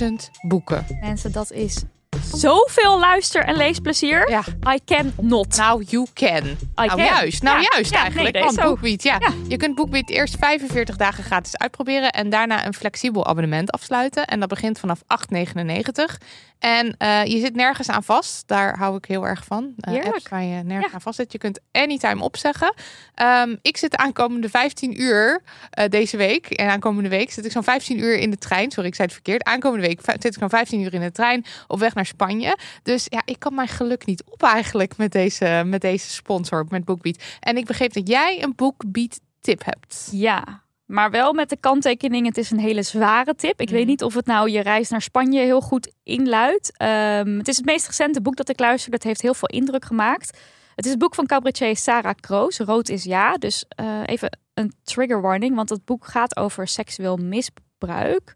[0.00, 0.06] 800.000
[0.48, 0.86] boeken.
[1.00, 1.82] Mensen, dat is
[2.32, 4.30] zoveel luister- en leesplezier.
[4.30, 5.56] Ja, I can not.
[5.56, 6.44] nou, you can.
[6.46, 6.98] I nou, can.
[7.04, 7.42] juist.
[7.42, 8.34] Nou, Ja, juist ja, eigenlijk.
[8.34, 8.56] nee, want.
[8.60, 9.02] BookBeat.
[9.02, 9.18] Ja.
[9.48, 12.10] Je kunt BookBeat eerst 45 dagen gratis uitproberen...
[12.12, 14.26] en daarna een flexibel abonnement afsluiten.
[14.26, 16.16] En dat begint vanaf 8,99.
[16.64, 18.48] En eh, je zit nergens aan vast.
[18.48, 19.72] Daar hou ik heel erg van.
[19.76, 20.06] Heerlijk.
[20.06, 20.94] apps waar je nergens Ja.
[20.94, 21.32] aan vast zit.
[21.32, 22.74] Je kunt anytime opzeggen.
[23.14, 26.46] Ehm, ik zit de aankomende 15 uur eh, deze week.
[26.46, 28.70] En aankomende week zit ik zo'n 15 uur in de trein.
[28.70, 29.42] Sorry, ik zei het verkeerd.
[29.44, 32.58] Aankomende week zit ik zo'n 15 uur in de trein op weg naar Spanje.
[32.82, 36.84] Dus ja, ik kan mijn geluk niet op eigenlijk met deze, met deze sponsor, met
[36.84, 37.22] BookBeat.
[37.40, 40.08] En ik begreep dat jij een BookBeat tip hebt.
[40.10, 42.26] Ja, maar wel met de kanttekening.
[42.26, 43.60] Het is een hele zware tip.
[43.60, 43.76] Ik Mhm.
[43.76, 46.72] weet niet of het nou je reis naar Spanje heel goed inluidt.
[46.76, 48.90] Ehm, het is het meest recente boek dat ik luister.
[48.90, 50.38] Dat heeft heel veel indruk gemaakt.
[50.74, 52.58] Het is het boek van cabaretier Sarah Kroos.
[52.58, 53.34] Rood is ja.
[53.36, 55.54] Dus eh, even een trigger warning.
[55.54, 58.34] Want het boek gaat over seksueel misbruik.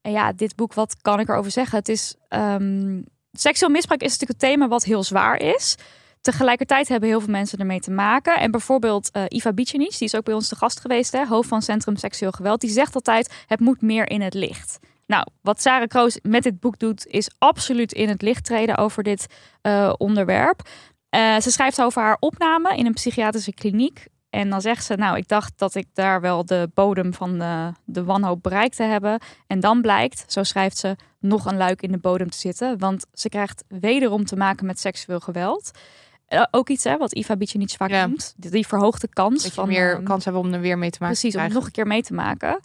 [0.00, 1.78] En ja, dit boek, wat kan ik erover zeggen?
[1.78, 2.14] Het is...
[2.28, 3.00] ehm,
[3.32, 5.76] seksueel misbruik is natuurlijk een thema wat heel zwaar is.
[6.24, 8.38] Tegelijkertijd hebben heel veel mensen ermee te maken.
[8.38, 11.48] En bijvoorbeeld eh Iva Bicenic, die is ook bij ons te gast geweest, hè, hoofd
[11.48, 14.78] van Centrum Seksueel Geweld, die zegt altijd: het moet meer in het licht.
[15.06, 19.02] Nou, wat Sarah Kroos met dit boek doet, is absoluut in het licht treden over
[19.02, 19.26] dit
[19.60, 20.68] eh, onderwerp.
[21.08, 24.06] Eh, ze schrijft over haar opname in een psychiatrische kliniek.
[24.30, 27.72] En dan zegt ze, nou, ik dacht dat ik daar wel de bodem van de,
[27.84, 29.20] de wanhoop bereikt te hebben.
[29.46, 32.78] En dan blijkt, zo schrijft ze, nog een luik in de bodem te zitten.
[32.78, 35.70] Want ze krijgt wederom te maken met seksueel geweld.
[36.50, 38.06] Ook iets hè, wat Iva Bicenic vaak Ja.
[38.06, 38.34] noemt.
[38.36, 40.90] Die, die verhoogde kans Dat je van meer ehm, kans hebben om er weer mee
[40.90, 41.18] te maken.
[41.18, 42.60] Precies, om nog een keer mee te maken.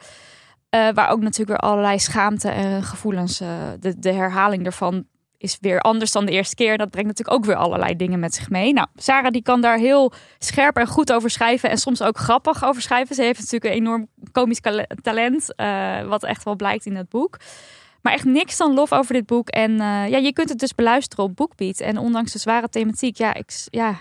[0.70, 3.40] Eh, waar ook natuurlijk weer allerlei schaamte en gevoelens.
[3.40, 3.48] eh,
[3.80, 5.06] de, de herhaling ervan
[5.38, 6.78] is weer anders dan de eerste keer.
[6.78, 8.74] Dat brengt natuurlijk ook weer allerlei dingen met zich mee.
[8.74, 11.70] Nou, Sarah die kan daar heel scherp en goed over schrijven.
[11.70, 13.16] En soms ook grappig over schrijven.
[13.16, 14.60] Ze heeft natuurlijk een enorm komisch
[15.02, 15.56] talent.
[15.56, 17.38] eh, wat echt wel blijkt in het boek.
[18.02, 19.50] Maar echt niks dan lof over dit boek.
[19.50, 21.80] En eh, ja, je kunt het dus beluisteren op BookBeat.
[21.80, 24.00] En ondanks de zware thematiek, ja, ik, ja,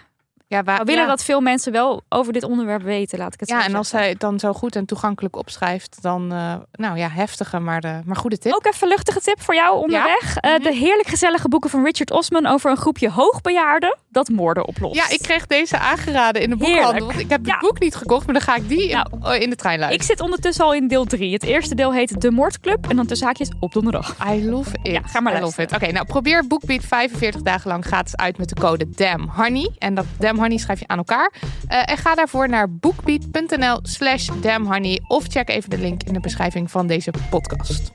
[0.51, 1.09] Ja, waar, we willen ja.
[1.09, 3.89] dat veel mensen wel over dit onderwerp weten, laat ik het zo Ja, en als
[3.89, 8.01] zij het dan zo goed en toegankelijk opschrijft, dan, eh, nou ja, heftige, maar, de,
[8.05, 8.53] maar goede tip.
[8.55, 10.37] Ook even luchtige tip voor jou onderweg.
[10.37, 10.63] Eh, Mhm.
[10.63, 14.95] de heerlijk gezellige boeken van Richard Osman over een groepje hoogbejaarden dat moorden oplost.
[14.95, 16.77] Ja, ik kreeg deze aangeraden in de Heerlijk.
[16.83, 17.07] boekhandel.
[17.07, 17.59] Want ik heb het Ja.
[17.59, 19.81] boek niet gekocht, maar dan ga ik die in, Nou, oh, in de trein Ik
[19.81, 20.07] luisteren.
[20.07, 21.33] zit ondertussen al in deel 3.
[21.33, 24.17] Het eerste deel heet De Moordclub en dan tussen haakjes op donderdag.
[24.33, 24.93] I love it.
[24.93, 25.73] Ja, ga maar I love it.
[25.75, 29.71] Oké, nou probeer BookBeat 45 dagen lang gratis uit met de code DAMHoney.
[29.79, 30.05] En dat
[30.39, 31.33] DAMHoney schrijf je aan elkaar.
[31.69, 35.01] Eh, en ga daarvoor naar bookbeat.nl slash damhoney.
[35.09, 37.91] Of check even de link in de beschrijving van deze podcast.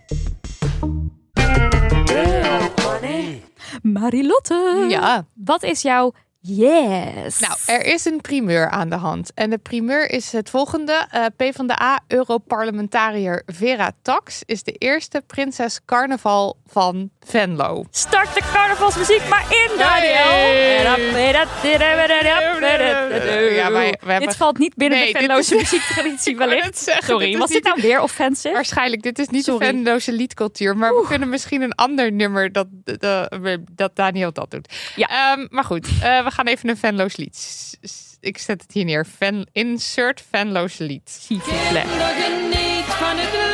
[3.82, 5.26] Marilotte, Ja.
[5.34, 7.40] wat is jouw yes?
[7.40, 9.34] Nou, er is een primeur aan de hand.
[9.34, 11.06] En de primeur is het volgende.
[11.10, 17.86] Eh PvdA-europarlementariër Vera Tax is de eerste prinses carnaval van Venlo.
[17.92, 20.32] Start de carnavalsmuziek maar in, Daniel.
[23.54, 26.78] Ja, maar we hebben- Dit valt niet binnen Nee, de Venloze muziektraditie wellicht.
[26.78, 28.54] zeggen, Sorry, dit was dit nou weer offensive?
[28.54, 29.60] Waarschijnlijk, dit is niet Sorry.
[29.60, 30.78] de Venloze liedcultuur.
[30.78, 33.38] Maar we kunnen misschien een ander nummer dat, dat,
[33.72, 34.74] dat Daniel dat doet.
[34.96, 35.08] Ja.
[35.08, 37.38] Ehm, maar goed, eh, we gaan even een Venloos lied.
[38.20, 39.06] Ik zet het hier neer.
[39.18, 41.28] Ven, insert Venloos lied.
[41.70, 41.86] Plaît.
[41.86, 43.53] Eh,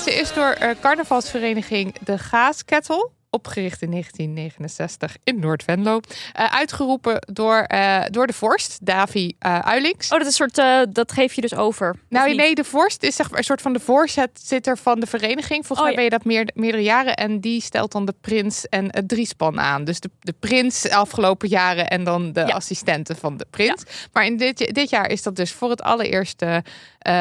[0.00, 6.00] ze is door eh, carnavalsvereniging De Gaaskettel opgericht in 1969 in Noord-Venlo.
[6.38, 10.12] Uh, uitgeroepen door, uh, door de vorst, Davy uh, Uilings.
[10.12, 11.96] Oh, dat is een soort, dat geef je dus over?
[12.08, 15.66] Nou nee, de vorst is zeg maar een soort van de voorzitter van de vereniging.
[15.66, 17.16] Volgens oh, mij ben je dat meer, meerdere jaren.
[17.16, 19.84] En die stelt dan de prins en het driespan aan.
[19.84, 22.54] Dus de, de prins afgelopen jaren en dan de ja.
[22.54, 23.82] assistenten van de prins.
[23.86, 23.92] Ja.
[24.12, 26.64] Maar in dit, dit jaar is dat dus voor het allereerste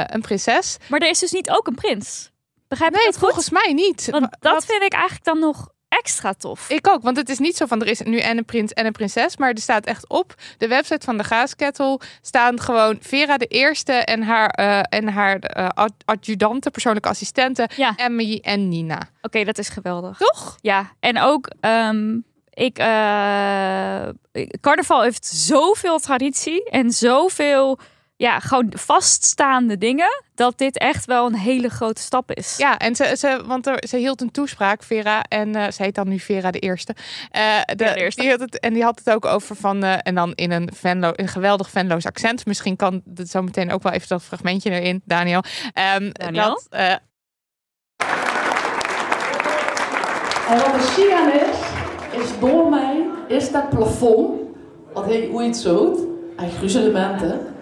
[0.05, 0.77] een prinses.
[0.87, 2.31] Maar er is dus niet ook een prins?
[2.69, 4.07] Begrijp nee, dat volgens mij niet.
[4.09, 4.65] Want dat Wat?
[4.65, 6.69] vind ik eigenlijk dan nog extra tof.
[6.69, 8.85] Ik ook, want het is niet zo van er is nu en een prins en
[8.85, 13.37] een prinses, maar er staat echt op de website van de Gaaskettel staan gewoon Vera
[13.37, 17.93] de Eerste en haar, uh, en haar uh, adjudante, persoonlijke assistenten, ja.
[17.95, 18.95] Emmy en Nina.
[18.95, 20.17] Oké, okay, dat is geweldig.
[20.17, 20.57] Toch?
[20.61, 22.85] Ja, en ook um, ik, uh,
[24.61, 27.79] carnaval heeft zoveel traditie en zoveel
[28.19, 32.57] ja, gewoon vaststaande dingen, dat dit echt wel een hele grote stap is.
[32.57, 35.95] Ja, en ze, ze, want er, ze hield een toespraak, Vera, en uh, ze heet
[35.95, 36.95] dan nu Vera de Eerste.
[37.35, 38.21] Uh, de, de eerste.
[38.21, 40.69] Die had het, en die had het ook over van, uh, en dan in een,
[40.75, 42.45] Venlo, een geweldig Venloos accent.
[42.45, 45.43] Misschien kan het zo meteen ook wel even dat fragmentje erin, Daniel.
[45.97, 46.49] Um, Daniel?
[46.49, 46.67] Dat,
[50.49, 51.57] en wat er zie aan is,
[52.23, 54.41] is door mij, is dat plafond,
[54.93, 57.57] wat heet, hoe je het zo een gruzelementen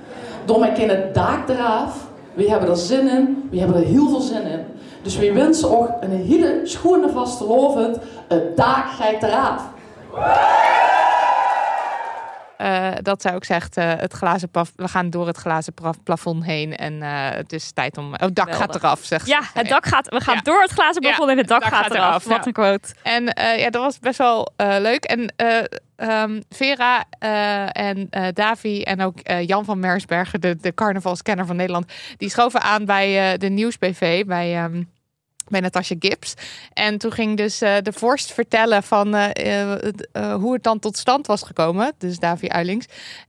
[0.47, 2.07] door mijn kinderen daak eraf.
[2.33, 3.47] We hebben er zin in.
[3.51, 4.65] We hebben er heel veel zin in.
[5.01, 7.97] Dus we wensen ook een hele schone vaste lovend.
[8.27, 9.63] Het daak gaat eraf.
[12.61, 16.75] Uh, dat zij ook zegt, uh, het glazen we gaan door het glazen plafond heen
[16.75, 18.13] en uh, het is tijd om...
[18.13, 20.41] Oh, het dak gaat eraf, zegt Ja, het dak gaat, we gaan ja.
[20.41, 22.23] door het glazen plafond ja, en het dak, dak gaat, gaat, eraf.
[22.23, 22.93] Wat een quote.
[23.03, 23.23] En
[23.57, 25.03] ja, dat was best wel leuk.
[25.03, 25.33] En
[25.95, 27.05] um, Vera
[27.71, 32.85] en Davi en ook Jan van Mersbergen, de, de carnavalskenner van Nederland, die schoven aan
[32.85, 34.63] bij de Nieuwsbv, bij...
[34.63, 34.95] Um,
[35.49, 36.33] bij Natasja Gibbs.
[36.73, 40.97] En toen ging dus uh, de vorst vertellen van uh, uh, hoe het dan tot
[40.97, 41.93] stand was gekomen.
[41.97, 42.85] Dus Davy Uilings.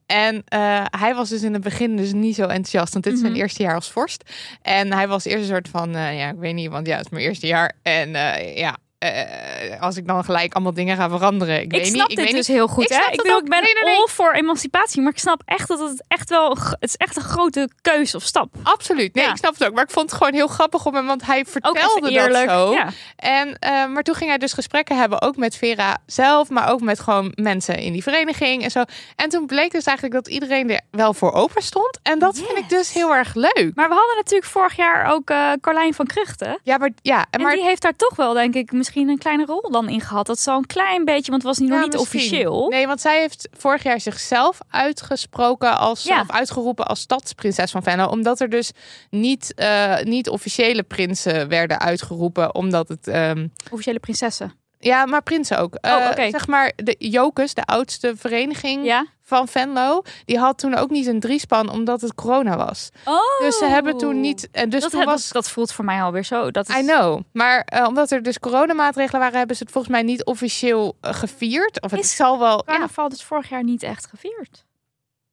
[0.06, 0.44] En
[0.90, 2.92] hij was dus in het begin dus niet zo enthousiast.
[2.92, 3.40] Want dit is zijn mhm.
[3.40, 4.24] eerste jaar als vorst.
[4.62, 7.10] En hij was eerst een soort van, ja, ik weet niet, want ja, het is
[7.10, 7.76] mijn eerste jaar.
[7.82, 8.10] En
[8.54, 11.56] ja, uh, als ik dan gelijk allemaal dingen ga veranderen.
[11.56, 12.84] Ik, ik weet snap niet, dit ik dus heel goed.
[12.84, 13.12] Ik, hè?
[13.12, 13.96] ik, bedoel, ik ben nee, nee, nee.
[13.96, 17.22] all voor emancipatie, maar ik snap echt dat het echt wel het is echt een
[17.22, 18.54] grote keuze of stap.
[18.62, 19.14] Absoluut.
[19.14, 19.30] Nee, ja.
[19.30, 19.74] ik snap het ook.
[19.74, 22.72] Maar ik vond het gewoon heel grappig om hem, want hij vertelde dat zo.
[22.72, 22.88] Ja.
[23.16, 26.80] En uh, maar toen ging hij dus gesprekken hebben, ook met Vera zelf, maar ook
[26.80, 28.84] met gewoon mensen in die vereniging en zo.
[29.16, 31.98] En toen bleek dus eigenlijk dat iedereen er wel voor open stond.
[32.02, 32.46] En dat yes.
[32.46, 33.70] vind ik dus heel erg leuk.
[33.74, 36.60] Maar we hadden natuurlijk vorig jaar ook uh, Carlijn van Kruchten.
[36.62, 39.70] Ja, maar ja, en die heeft daar toch wel denk ik misschien een kleine rol
[39.70, 40.26] dan in gehad.
[40.26, 42.68] Dat zal een klein beetje, want het was niet, nog niet officieel.
[42.68, 46.20] Nee, want zij heeft vorig jaar zichzelf uitgesproken als ja.
[46.20, 48.72] of uitgeroepen als stadsprinses van Venlo, omdat er dus
[49.10, 53.52] niet, uh, niet officiële prinsen werden uitgeroepen, omdat het um...
[53.70, 54.57] officiële prinsessen.
[54.78, 55.74] Ja, maar prinsen ook.
[55.80, 56.30] Oh, uh, okay.
[56.30, 59.06] Zeg maar de Jokus, de oudste vereniging ja?
[59.22, 62.88] van Venlo, die had toen ook niet een driespan omdat het corona was.
[63.04, 64.48] Oh, dus ze hebben toen niet.
[64.52, 65.22] En dus dat, toen was...
[65.22, 66.50] dat, dat voelt voor mij alweer zo.
[66.50, 66.76] Dat is...
[66.76, 67.20] I know.
[67.32, 71.14] Maar uh, omdat er dus coronamaatregelen waren, hebben ze het volgens mij niet officieel uh,
[71.14, 71.82] gevierd.
[71.82, 72.64] Of het is zal wel.
[72.64, 73.10] Carnaval ja.
[73.10, 74.64] dus vorig jaar niet echt gevierd.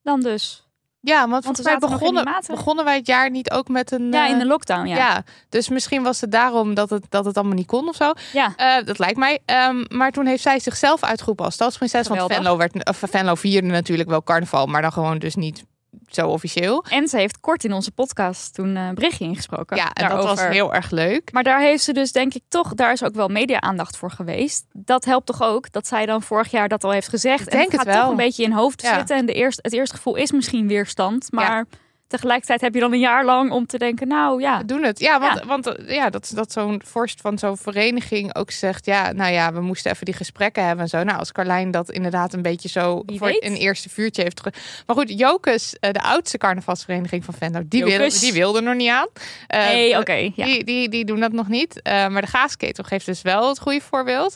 [0.02, 0.64] Dan dus.
[1.06, 4.12] Ja, want, mij begonnen, begonnen wij het jaar niet ook met een...
[4.12, 4.96] Ja, in de lockdown, ja.
[4.96, 5.24] ja.
[5.50, 8.12] Dus misschien was het daarom dat het, dat het allemaal niet kon of zo.
[8.34, 8.54] Ja.
[8.58, 9.39] Uh, dat lijkt mij.
[9.46, 12.08] Um, maar toen heeft zij zichzelf uitgeroepen als stadsprinses.
[12.08, 15.63] Want Venlo, werd, of Venlo vierde natuurlijk wel carnaval, maar dan gewoon dus niet
[16.08, 16.86] zo officieel.
[16.89, 19.78] En ze heeft kort in onze podcast toen een berichtje ingesproken.
[19.78, 20.28] Ja, en daarover.
[20.28, 21.32] dat was heel erg leuk.
[21.32, 24.65] Maar daar heeft ze dus denk ik toch, daar is ook wel media-aandacht voor geweest.
[24.74, 27.46] Dat helpt toch ook dat zij dan vorig jaar dat al heeft gezegd.
[27.46, 28.02] Ik denk en het, het gaat wel.
[28.04, 28.98] toch een beetje in hoofd ja.
[28.98, 29.18] zitten.
[29.18, 31.58] En de eerste, het eerste gevoel is misschien weerstand, maar...
[31.70, 31.84] Ja.
[32.08, 34.58] Tegelijkertijd heb je dan een jaar lang om te denken, nou ja.
[34.58, 35.00] We doen het.
[35.00, 35.46] Ja, want, ja.
[35.46, 39.62] want ja, dat, dat zo'n vorst van zo'n vereniging ook zegt, ja, nou ja, we
[39.62, 41.04] moesten even die gesprekken hebben en zo.
[41.04, 43.44] Nou, als Carlijn dat inderdaad een beetje zo Wie voor weet.
[43.44, 44.41] een eerste vuurtje heeft.
[44.41, 44.52] Ge...
[44.86, 49.08] Maar goed, Jokus, de oudste carnavalsvereniging van Venlo, die, wil, die wilde nog niet aan.
[49.56, 50.00] Uh, nee, oké.
[50.00, 50.46] Okay, ja.
[50.46, 51.80] die, die, die doen dat nog niet.
[51.84, 54.36] Uh, maar de gaasketel geeft dus wel het goede voorbeeld.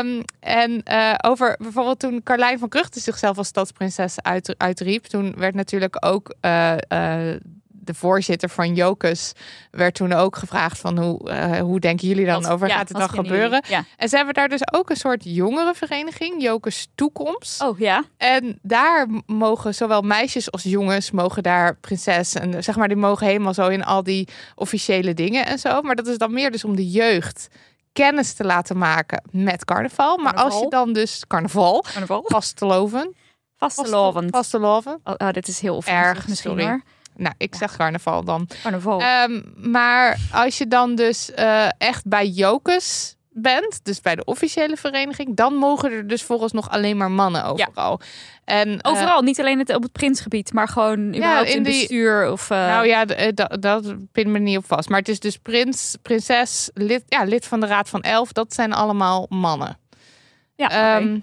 [0.00, 5.34] Um, en uh, over bijvoorbeeld toen Carlijn van Kruchten zichzelf als stadsprinses uit, uitriep, toen
[5.36, 6.34] werd natuurlijk ook
[7.86, 9.32] de voorzitter van Jokus
[9.70, 12.68] werd toen ook gevraagd van hoe, uh, hoe denken jullie dan wat, over?
[12.68, 13.64] ja, gaat het dan gebeuren?
[13.68, 13.84] Ja.
[13.96, 17.62] En ze hebben daar dus ook een soort jongerenvereniging, Jokus Toekomst.
[17.62, 18.04] Oh ja.
[18.16, 23.26] En daar mogen zowel meisjes als jongens mogen daar prinses en zeg maar die mogen
[23.26, 25.82] helemaal zo in al die officiële dingen en zo.
[25.82, 27.48] Maar dat is dan meer dus om de jeugd
[27.92, 30.16] kennis te laten maken met carnaval.
[30.16, 30.52] Maar carnaval.
[30.52, 32.22] als je dan dus carnaval, carnaval.
[32.24, 32.60] vast
[33.58, 33.74] te loven.
[33.74, 34.30] Vast te loven.
[34.30, 35.00] Vast te loven.
[35.04, 36.66] Oh, oh, dit is heel erg misschien sorry.
[36.66, 36.82] hoor.
[37.16, 38.48] Nou, ik zeg carnaval dan.
[38.62, 39.02] Carnaval.
[39.02, 44.76] Um, maar als je dan dus uh, echt bij Jokus bent, dus bij de officiële
[44.76, 48.00] vereniging, dan mogen er dus volgens nog alleen maar mannen overal.
[48.44, 52.30] En, eh, Overal, niet alleen het, op het prinsgebied, maar gewoon in, in die- bestuur.
[52.32, 54.88] Of, eh, Nou ja, eh, dat, pin me niet op vast.
[54.88, 58.32] Maar het is dus prins, prinses, lid, ja, lid van de Raad van Elf.
[58.32, 59.78] Dat zijn allemaal mannen.
[60.56, 60.74] ja, oké.
[60.74, 61.18] Ehm,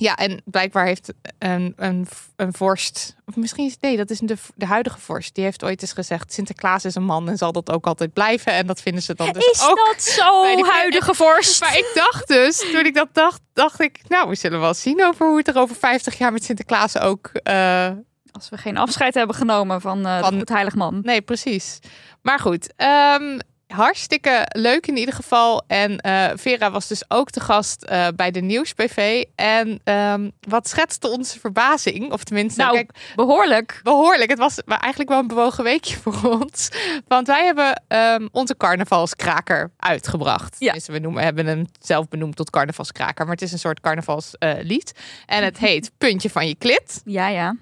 [0.00, 4.36] ja, en blijkbaar heeft een, een, een vorst, of misschien is nee, dat is de,
[4.54, 7.70] de huidige vorst, die heeft ooit eens gezegd: Sinterklaas is een man en zal dat
[7.70, 8.52] ook altijd blijven.
[8.52, 9.76] En dat vinden ze dan dus is ook.
[9.92, 11.60] dat zo die- huidige vorst?
[11.60, 15.04] Maar ik dacht dus, toen ik dat dacht, dacht ik, nou, we zullen wel zien
[15.04, 17.26] over hoe het er over 50 jaar met Sinterklaas ook.
[17.32, 17.90] eh,
[18.32, 21.00] Als we geen afscheid hebben genomen van, eh Van- de goed heilig man.
[21.02, 21.78] Nee, precies.
[22.22, 23.38] Maar goed, ehm,
[23.74, 25.64] hartstikke leuk in ieder geval.
[25.66, 29.24] En eh, Vera was dus ook te gast eh, bij de Nieuws-PV.
[29.34, 33.80] En ehm, wat schetste onze verbazing, of tenminste, Nou, kijk, behoorlijk.
[33.82, 34.30] behoorlijk.
[34.30, 36.68] Het was eigenlijk wel een bewogen weekje voor ons.
[37.08, 40.56] Want wij hebben ehm, onze carnavalskraker uitgebracht.
[40.58, 40.72] Ja.
[40.72, 43.24] Dus we noemen, hebben hem zelf benoemd tot carnavalskraker.
[43.24, 44.92] Maar het is een soort carnavalslied.
[45.26, 47.00] en het heet Puntje van je klit.
[47.04, 47.56] Ja, ja.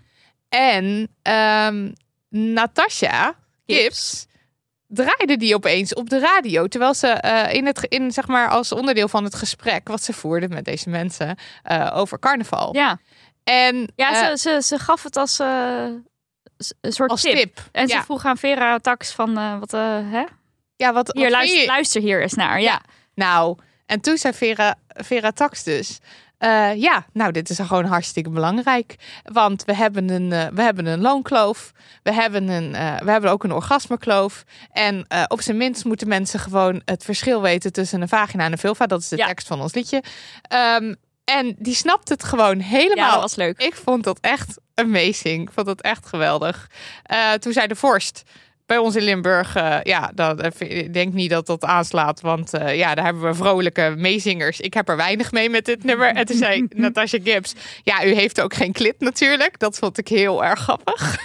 [0.48, 1.90] En ehm
[2.28, 3.34] Natasha
[3.66, 4.26] Gibbs
[4.94, 6.66] draaide die opeens op de radio.
[6.66, 10.12] Terwijl ze eh, in het, in, zeg maar, als onderdeel van het gesprek wat ze
[10.12, 12.74] voerde met deze mensen eh, over carnaval.
[12.74, 12.98] Ja,
[13.44, 15.84] En ja eh, ze, ze, ze gaf het als eh,
[16.80, 17.36] een soort als tip.
[17.36, 17.60] tip.
[17.72, 17.98] En ja.
[17.98, 20.24] ze vroeg aan Vera Tax van, eh, wat, eh, hè?
[20.76, 22.60] ja, wat, Hier, luister, je- luister hier eens naar.
[22.60, 22.80] Ja.
[23.14, 25.98] Nou, en toen zei Vera, Vera Tax dus...
[26.42, 28.96] eh, ja, nou, dit is gewoon hartstikke belangrijk.
[29.24, 31.72] Want we hebben een, eh, we hebben een loonkloof.
[32.02, 34.44] We hebben, een, eh, we hebben ook een orgasmekloof.
[34.72, 38.58] En op zijn minst moeten mensen gewoon het verschil weten tussen een vagina en een
[38.58, 38.86] vulva.
[38.86, 39.26] Dat is de Ja.
[39.26, 40.02] tekst van ons liedje.
[40.42, 43.06] Ehm, en die snapt het gewoon helemaal.
[43.06, 43.58] Ja, dat was leuk.
[43.62, 45.42] Ik vond dat echt amazing.
[45.42, 46.70] Ik vond dat echt geweldig.
[47.38, 48.22] Toen zei de vorst
[48.72, 52.20] bij ons in Limburg, eh, ja, dat, eh, ik denk niet dat dat aanslaat.
[52.20, 54.60] Want eh, ja, daar hebben we vrolijke meezingers.
[54.60, 56.08] Ik heb er weinig mee met dit nummer.
[56.08, 59.58] En toen zei Natasha Gibbs, ja, u heeft ook geen klit natuurlijk.
[59.58, 61.16] Dat vond ik heel erg grappig.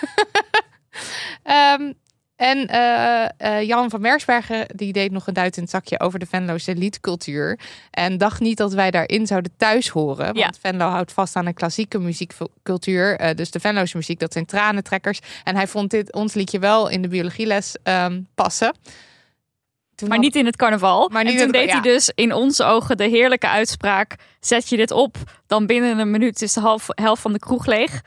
[1.44, 1.92] Ehm,
[2.38, 6.20] en eh, eh, Jan van Mersbergen die deed nog een duit in het zakje over
[6.20, 7.60] de Venloze liedcultuur.
[7.92, 10.26] En dacht niet dat wij daarin zouden thuis horen.
[10.26, 10.54] Want Ja.
[10.60, 13.18] Venlo houdt vast aan een klassieke muziekcultuur.
[13.20, 15.20] Eh, dus de Venloze muziek, dat zijn tranentrekkers.
[15.44, 18.76] En hij vond dit ons liedje wel in de biologieles ehm, passen.
[19.96, 21.10] Toen Maar had- niet in het carnaval.
[21.10, 24.78] Maar en toen het- deed hij dus in onze ogen de heerlijke uitspraak: zet je
[24.78, 28.02] dit op, dan binnen een minuut is de half, helft van de kroeg leeg.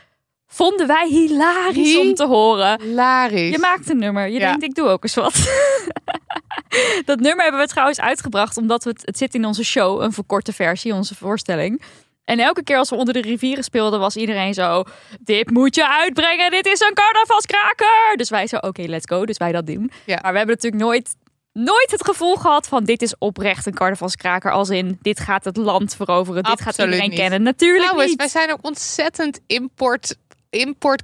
[0.52, 2.80] Vonden wij hilarisch om te horen.
[2.82, 3.50] Hilarisch.
[3.52, 4.28] Je maakt een nummer.
[4.28, 4.46] Je Ja.
[4.48, 5.34] denkt, ik doe ook eens wat.
[7.04, 10.52] dat nummer hebben we trouwens uitgebracht omdat het, het zit in onze show, een verkorte
[10.52, 11.82] versie, onze voorstelling.
[12.24, 14.82] En elke keer als we onder de rivieren speelden, was iedereen zo:
[15.20, 18.16] Dit moet je uitbrengen, dit is een carnavalskraker.
[18.16, 19.26] Dus wij zo: Oké, let's go.
[19.26, 19.90] Dus wij dat doen.
[20.06, 20.18] Ja.
[20.22, 21.14] Maar we hebben natuurlijk nooit,
[21.52, 24.52] nooit het gevoel gehad van: Dit is oprecht een carnavalskraker.
[24.52, 27.18] Als in: Dit gaat het land veroveren, dit gaat iedereen niet.
[27.18, 27.42] kennen.
[27.42, 28.18] Natuurlijk Trouwens, niet.
[28.18, 30.16] wij zijn ook ontzettend import,
[30.50, 31.02] import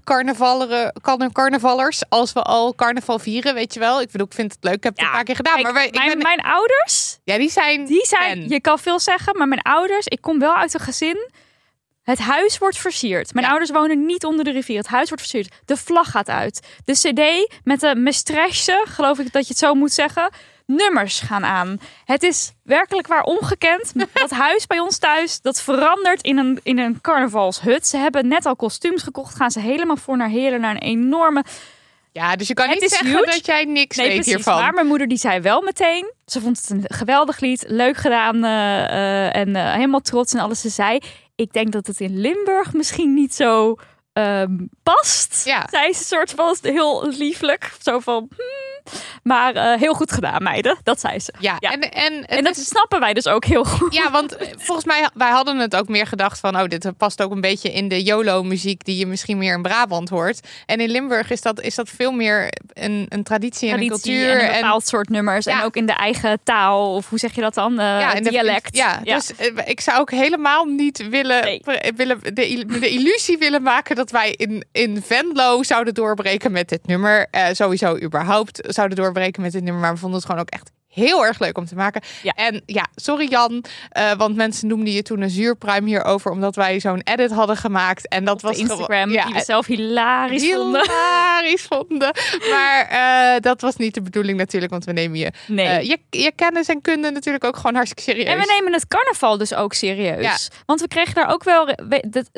[1.33, 2.03] carnavallers.
[2.09, 4.01] Als we al carnaval vieren, weet je wel.
[4.01, 4.75] Ik bedoel, ik vind het leuk.
[4.75, 5.53] Ik heb het Ja, een paar keer gedaan.
[5.55, 7.85] Kijk, maar wij, ik mijn, ben- mijn ouders, ja, die zijn.
[7.87, 8.49] Die zijn, fan.
[8.49, 11.31] je kan veel zeggen, maar mijn ouders, ik kom wel uit een gezin.
[12.03, 13.33] Het huis wordt versierd.
[13.35, 13.51] Mijn Ja.
[13.53, 14.77] ouders wonen niet onder de rivier.
[14.79, 15.55] Het huis wordt versierd.
[15.65, 16.67] De vlag gaat uit.
[16.85, 20.31] De CD met de mestresje, geloof ik dat je het zo moet zeggen.
[20.67, 21.79] Nummers gaan aan.
[22.05, 23.93] Het is werkelijk waar ongekend.
[24.13, 27.87] Dat huis bij ons thuis, dat verandert in een, in een carnavalshut.
[27.87, 29.35] Ze hebben net al kostuums gekocht.
[29.35, 31.45] Gaan ze helemaal voor naar Heren, naar een enorme
[32.13, 33.25] Ja, dus je kan Het niet zeggen huge.
[33.25, 34.35] dat jij niks Nee, weet precies.
[34.35, 34.63] hiervan.
[34.63, 36.13] Maar mijn moeder die zei wel meteen.
[36.27, 37.65] Ze vond het een geweldig lied.
[37.69, 38.45] Leuk gedaan.
[38.45, 40.61] eh, eh, en eh, helemaal trots en alles.
[40.61, 40.99] Ze zei,
[41.35, 43.77] ik denk dat het in Limburg misschien niet zo
[44.17, 45.43] ehm, past.
[45.45, 45.67] Ja.
[45.71, 47.73] Zij is een soort van heel lieflijk.
[47.83, 48.65] Zo van, hmm.
[49.23, 50.79] Maar eh, heel goed gedaan, meiden.
[50.83, 51.33] Dat zei ze.
[51.39, 51.71] Ja, Ja.
[51.73, 53.95] en, en, En dat is- snappen wij dus ook heel goed.
[53.95, 57.23] Ja, want eh, volgens mij, wij hadden het ook meer gedacht van, oh, dit past
[57.23, 60.41] ook een beetje in de YOLO-muziek die je misschien meer in Brabant hoort.
[60.67, 64.31] En in Limburg is dat, is dat veel meer een, een traditie, en een cultuur.
[64.39, 65.45] en een bepaald soort nummers.
[65.45, 65.59] Ja.
[65.59, 66.95] En ook in de eigen taal.
[66.95, 67.79] Of hoe zeg je dat dan?
[67.79, 68.77] Eh, ja, de- dialect.
[68.77, 69.31] ja, dus
[69.65, 71.63] ik zou ook helemaal niet willen, Nee.
[71.97, 76.87] willen de, de illusie willen maken dat wij in, in Venlo zouden doorbreken met dit
[76.87, 77.27] nummer.
[77.31, 79.83] Eh, sowieso überhaupt zouden doorbreken met dit nummer.
[79.83, 82.03] Maar we vonden het gewoon ook echt heel erg leuk om te maken.
[82.23, 82.33] Ja.
[82.33, 86.81] En ja, sorry Jan, eh, want mensen noemden je toen een zuurpruim hierover, omdat wij
[86.81, 88.09] zo'n edit hadden gemaakt.
[88.09, 90.83] En dat Op was Instagram, ja, die we zelf hilarisch vonden.
[90.83, 92.15] hilarisch vonden.
[92.51, 95.67] Maar eh, dat was niet de bedoeling natuurlijk, want we nemen je, Nee.
[95.67, 98.29] eh, je, je kennis en kunde natuurlijk ook gewoon hartstikke serieus.
[98.33, 100.23] En we nemen het carnaval dus ook serieus.
[100.23, 100.37] Ja.
[100.67, 102.31] Want we kregen daar ook wel we, dat-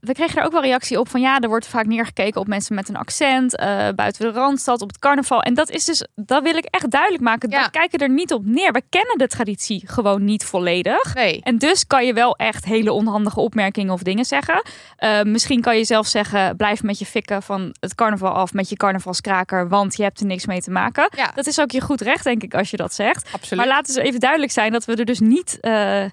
[0.00, 2.74] we kregen daar ook wel reactie op van ja, er wordt vaak neergekeken op mensen
[2.74, 5.42] met een accent, eh, buiten de randstad, op het carnaval.
[5.42, 7.50] En dat is dus, dat wil ik echt duidelijk maken.
[7.50, 8.72] Daar kijken er niet op neer.
[8.72, 11.14] We kennen de traditie gewoon niet volledig.
[11.14, 11.40] Nee.
[11.42, 14.62] En dus kan je wel echt hele onhandige opmerkingen of dingen zeggen.
[14.98, 18.68] Uh, misschien kan je zelf zeggen: blijf met je fikken van het carnaval af met
[18.68, 21.08] je carnavalskraker, want je hebt er niks mee te maken.
[21.16, 21.32] Ja.
[21.34, 23.28] Dat is ook je goed recht, denk ik, als je dat zegt.
[23.32, 23.64] Absoluut.
[23.64, 26.04] Maar laten we even duidelijk zijn dat we er dus niet uh,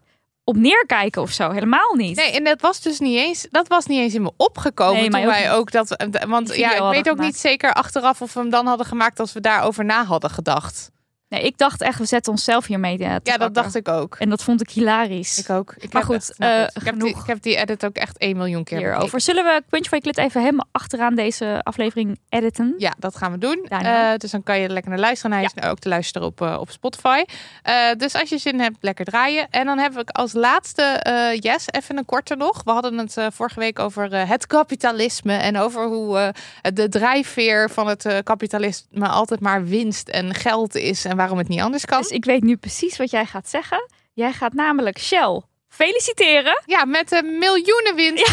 [0.44, 1.52] op neerkijken of zo.
[1.52, 2.16] Helemaal niet.
[2.16, 5.10] Nee, en dat was dus niet eens, dat was niet eens in me opgekomen Nee,
[5.10, 8.34] toen ook wij ook dat, want Die ja, ik weet ook niet zeker achteraf of
[8.34, 10.92] we hem dan hadden gemaakt als we daarover na hadden gedacht.
[11.32, 13.54] Nee, ik dacht echt, we zetten onszelf hiermee uh, te Ja, dat pakken.
[13.54, 14.16] dacht ik ook.
[14.20, 15.38] En dat vond ik hilarisch.
[15.40, 15.74] Ik ook.
[15.78, 16.76] Ik Maar goed, eh, goed.
[16.76, 19.22] ik, heb die, ik heb die edit ook echt 1 miljoen keer hierover.
[19.22, 22.76] Zullen we Puntje van je klit even helemaal achteraan deze aflevering editen?
[22.78, 23.66] Ja, dat gaan we doen.
[23.68, 25.32] Eh, dus dan kan je lekker naar luisteren.
[25.32, 27.24] En hij is ook te luisteren op, eh, op Spotify.
[27.64, 29.48] Eh, dus als je zin hebt, lekker draaien.
[29.50, 32.62] En dan heb ik als laatste, eh yes, even een korte nog.
[32.64, 35.34] We hadden het eh, vorige week over eh, het kapitalisme.
[35.34, 40.76] En over hoe eh, de drijfveer van het eh, kapitalisme altijd maar winst en geld
[40.76, 41.06] is.
[41.06, 42.02] En waarom het niet anders kan.
[42.02, 43.90] Dus ik weet nu precies wat jij gaat zeggen.
[44.14, 45.42] Jij gaat namelijk Shell
[45.72, 46.62] feliciteren.
[46.66, 48.26] Ja, met de miljoenenwinst.
[48.26, 48.32] De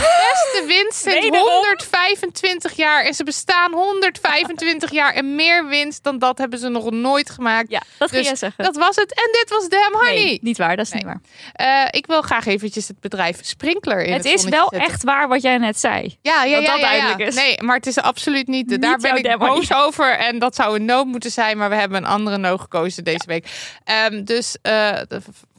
[0.52, 1.46] beste winst sinds Wederom.
[1.48, 3.04] 125 jaar.
[3.04, 5.14] En ze bestaan 125 jaar.
[5.14, 7.70] En meer winst dan dat hebben ze nog nooit gemaakt.
[7.70, 8.64] Ja, dat ging Dus jij zeggen.
[8.64, 9.14] Dat was het.
[9.14, 10.14] En dit was Damn Honey.
[10.24, 10.76] Nee, niet waar.
[10.76, 11.04] Dat is Nee.
[11.04, 11.20] niet waar.
[11.84, 14.88] Eh, ik wil graag eventjes het bedrijf Sprinkler in het, het is wel zetten.
[14.88, 16.18] echt waar wat jij net zei.
[16.22, 16.98] Ja, ja, dat ja, dat ja, ja.
[17.00, 17.34] duidelijk is.
[17.34, 18.66] Nee, maar het is absoluut niet.
[18.66, 19.48] Niet daar ben ik Honey.
[19.48, 20.16] boos over.
[20.16, 21.58] En dat zou een no moeten zijn.
[21.58, 23.46] Maar we hebben een andere no gekozen deze week.
[23.84, 24.92] Ehm, dus eh,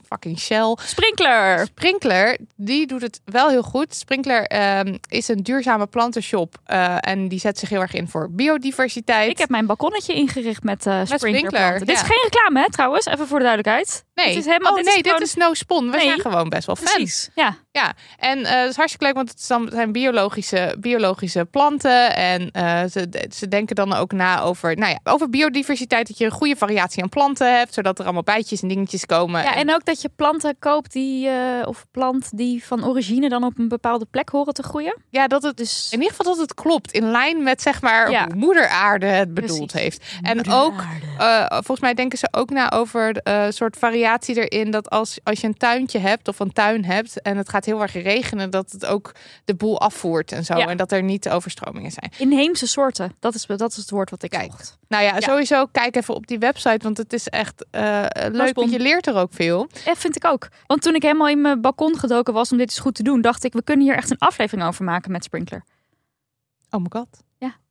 [0.09, 0.75] fucking Shell.
[0.85, 1.65] Sprinkler.
[1.65, 3.95] Sprinkler, die doet het wel heel goed.
[3.95, 6.57] Sprinkler ehm, is een duurzame plantenshop.
[6.65, 9.29] eh, en die zet zich heel erg in voor biodiversiteit.
[9.31, 11.79] Ik heb mijn balkonnetje ingericht met uh, Sprinkler.
[11.79, 13.05] Dit is geen reclame, hè, trouwens.
[13.05, 14.03] Even voor de duidelijkheid.
[14.13, 15.91] Nee, Dit is helemaal, oh, dit nee, is dit is no spon.
[15.91, 16.05] We Nee.
[16.05, 16.91] zijn gewoon best wel fans.
[16.91, 17.29] Precies.
[17.35, 17.55] Ja.
[17.79, 22.15] Ja, en eh het is hartstikke leuk, want het zijn- zijn biologische, biologische planten.
[22.15, 26.07] En eh, ze, ze denken dan ook na over, nou ja, over biodiversiteit.
[26.07, 29.43] Dat je een goede variatie aan planten hebt, zodat er allemaal bijtjes en dingetjes komen.
[29.43, 31.35] ja, en ook dat je planten koopt die, eh,
[31.67, 34.97] of plant die van origine dan op een bepaalde plek horen te groeien.
[35.09, 36.91] ja, dat het Dus in ieder geval dat het klopt.
[36.91, 38.25] In lijn met zeg maar Ja.
[38.25, 39.81] hoe moeder aarde het bedoeld Precies.
[39.81, 40.05] heeft.
[40.21, 40.73] En ook,
[41.17, 44.71] eh, volgens mij denken ze ook na over eh, een soort variatie erin.
[44.71, 47.81] Dat als, als je een tuintje hebt of een tuin hebt en het gaat heel
[47.81, 49.11] erg regenen, dat het ook
[49.45, 50.57] de boel afvoert en zo.
[50.57, 50.67] Ja.
[50.67, 52.11] En dat er niet overstromingen zijn.
[52.17, 53.15] inheemse soorten.
[53.19, 54.51] Dat is, dat is het woord wat ik Kijk.
[54.51, 54.77] zocht.
[54.87, 55.19] Nou ja, Ja.
[55.21, 58.55] sowieso kijk even op die website, want het is echt eh, leuk.
[58.55, 59.67] Want je leert er ook veel.
[59.85, 60.47] Ja, vind ik ook.
[60.67, 63.21] Want toen ik helemaal in mijn balkon gedoken was om dit eens goed te doen,
[63.21, 65.63] dacht ik, we kunnen hier echt een aflevering over maken met Sprinkler.
[66.69, 67.07] Oh my god.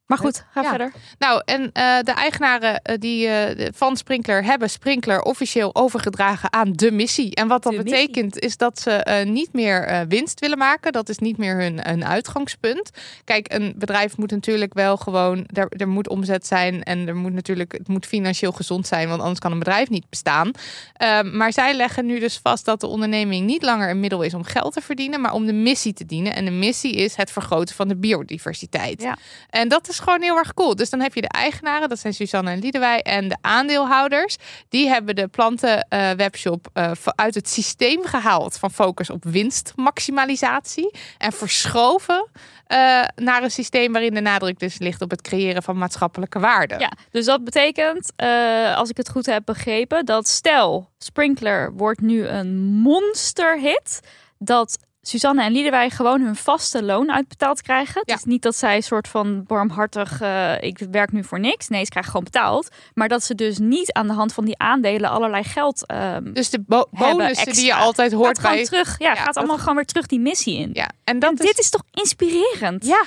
[0.08, 0.68] Maar goed, ga Ja.
[0.68, 0.92] verder.
[1.18, 6.72] Nou, en eh, de eigenaren eh, die, eh, van Sprinkler hebben Sprinkler officieel overgedragen aan
[6.72, 7.34] de missie.
[7.34, 10.92] En wat dat De betekent is dat ze niet meer winst willen maken.
[10.92, 12.90] Dat is niet meer hun, hun uitgangspunt.
[13.24, 17.32] Kijk, een bedrijf moet natuurlijk wel gewoon, er, er moet omzet zijn en er moet
[17.32, 20.50] natuurlijk, het moet financieel gezond zijn, want anders kan een bedrijf niet bestaan.
[20.92, 24.34] Ehm, maar zij leggen nu dus vast dat de onderneming niet langer een middel is
[24.34, 26.34] om geld te verdienen, maar om de missie te dienen.
[26.34, 29.02] En de missie is het vergroten van de biodiversiteit.
[29.02, 29.16] Ja.
[29.50, 30.76] En dat is gewoon heel erg cool.
[30.76, 34.36] Dus dan heb je de eigenaren, dat zijn Suzanne en Liedewij, en de aandeelhouders.
[34.68, 40.94] Die hebben de planten eh, webshop eh, uit het systeem gehaald van focus op winstmaximalisatie
[41.18, 42.28] en verschoven
[42.68, 46.78] eh, naar een systeem waarin de nadruk dus ligt op het creëren van maatschappelijke waarden.
[46.78, 52.00] Ja, dus dat betekent, eh, als ik het goed heb begrepen, dat stel Sprinkler wordt
[52.00, 54.00] nu een monsterhit,
[54.38, 58.02] dat Suzanne en Liedewij gewoon hun vaste loon uitbetaald krijgen.
[58.04, 58.12] Ja.
[58.12, 61.68] Het is niet dat zij een soort van barmhartig, eh, ik werk nu voor niks.
[61.68, 62.68] Nee, ze krijgen gewoon betaald.
[62.94, 66.50] Maar dat ze dus niet aan de hand van die aandelen allerlei geld ehm Dus
[66.50, 68.64] de bo- bonussen die je altijd hoort gaat bij.
[68.64, 68.98] terug.
[68.98, 70.70] Ja, Ja, gaat dat- allemaal gewoon weer terug die missie in.
[70.72, 71.46] Ja, en dat en is...
[71.46, 72.86] dit is toch inspirerend?
[72.86, 73.02] Ja.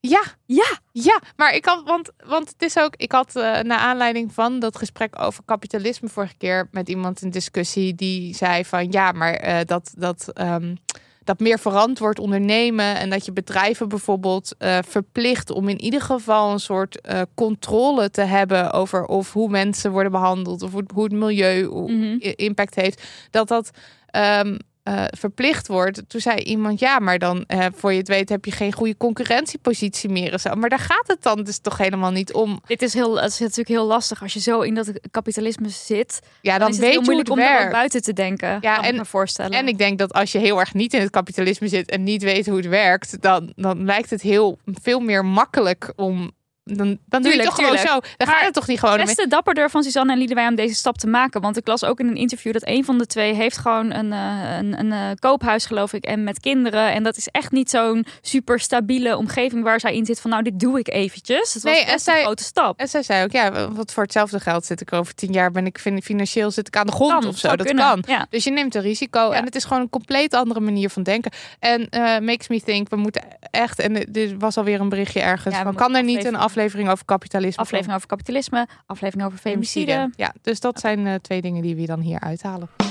[0.00, 0.78] Ja, Ja.
[0.92, 4.58] Ja, maar ik had, want, want het is ook, ik had uh, naar aanleiding van
[4.58, 9.48] dat gesprek over kapitalisme vorige keer met iemand een discussie die zei van ja, maar
[9.48, 10.76] uh, dat, dat, um,
[11.24, 16.52] dat meer verantwoord ondernemen en dat je bedrijven bijvoorbeeld uh, verplicht om in ieder geval
[16.52, 17.00] een soort
[17.34, 22.16] controle te hebben over of hoe mensen worden behandeld of hoe, hoe het milieu Mhm.
[22.20, 23.70] impact heeft, dat dat
[24.16, 24.58] um,
[24.88, 26.02] uh, verplicht wordt.
[26.08, 28.96] Toen zei iemand, ja, maar dan uh, voor je het weet heb je geen goede
[28.96, 30.32] concurrentiepositie meer.
[30.32, 30.54] En zo.
[30.54, 32.60] Maar daar gaat het dan dus toch helemaal niet om.
[32.66, 36.20] Dit is, heel, het is natuurlijk heel lastig als je zo in dat kapitalisme zit.
[36.42, 38.58] Ja, dan, is het weet heel je moeilijk om er buiten te denken.
[38.60, 39.52] Ja, en- me voorstellen.
[39.52, 42.22] En ik denk dat als je heel erg niet in het kapitalisme zit en niet
[42.22, 46.30] weet hoe het werkt, dan, dan lijkt het heel veel meer makkelijk om
[46.76, 47.84] dan, dan doe je Tuurlijk, toch gewoon zo.
[47.86, 48.96] Dan Maar gaat het toch niet gewoon...
[48.98, 51.40] Des te dapperder van Suzanne en Liedewij om deze stap te maken.
[51.40, 54.12] Want ik las ook in een interview dat een van de twee heeft gewoon een,
[54.12, 56.92] eh, een, een eh, koophuis, geloof ik, en met kinderen.
[56.92, 60.42] En dat is echt niet zo'n super stabiele omgeving waar zij in zit van nou,
[60.42, 61.54] dit doe ik eventjes.
[61.54, 62.78] Het was Nee, en best een zij- grote stap.
[62.80, 65.66] En zij zei ook, ja, wat voor hetzelfde geld zit ik over tien jaar, ben
[65.66, 67.56] ik fin- financieel zit ik aan de grond Kan, of zo.
[67.56, 67.84] Dat kunnen.
[67.84, 68.02] kan.
[68.06, 68.26] Ja.
[68.30, 71.32] Dus je neemt een risico en het is gewoon een compleet andere manier van denken.
[71.58, 75.54] En eh, makes me think, we moeten echt, en dit was alweer een berichtje ergens,
[75.54, 77.62] Ja, van, kan er niet een aflevering over kapitalisme?
[77.62, 79.92] Aflevering over kapitalisme, aflevering over femicide.
[79.92, 80.12] femicide.
[80.16, 82.87] Ja, dus dat zijn eh, twee dingen die we dan hier uithalen.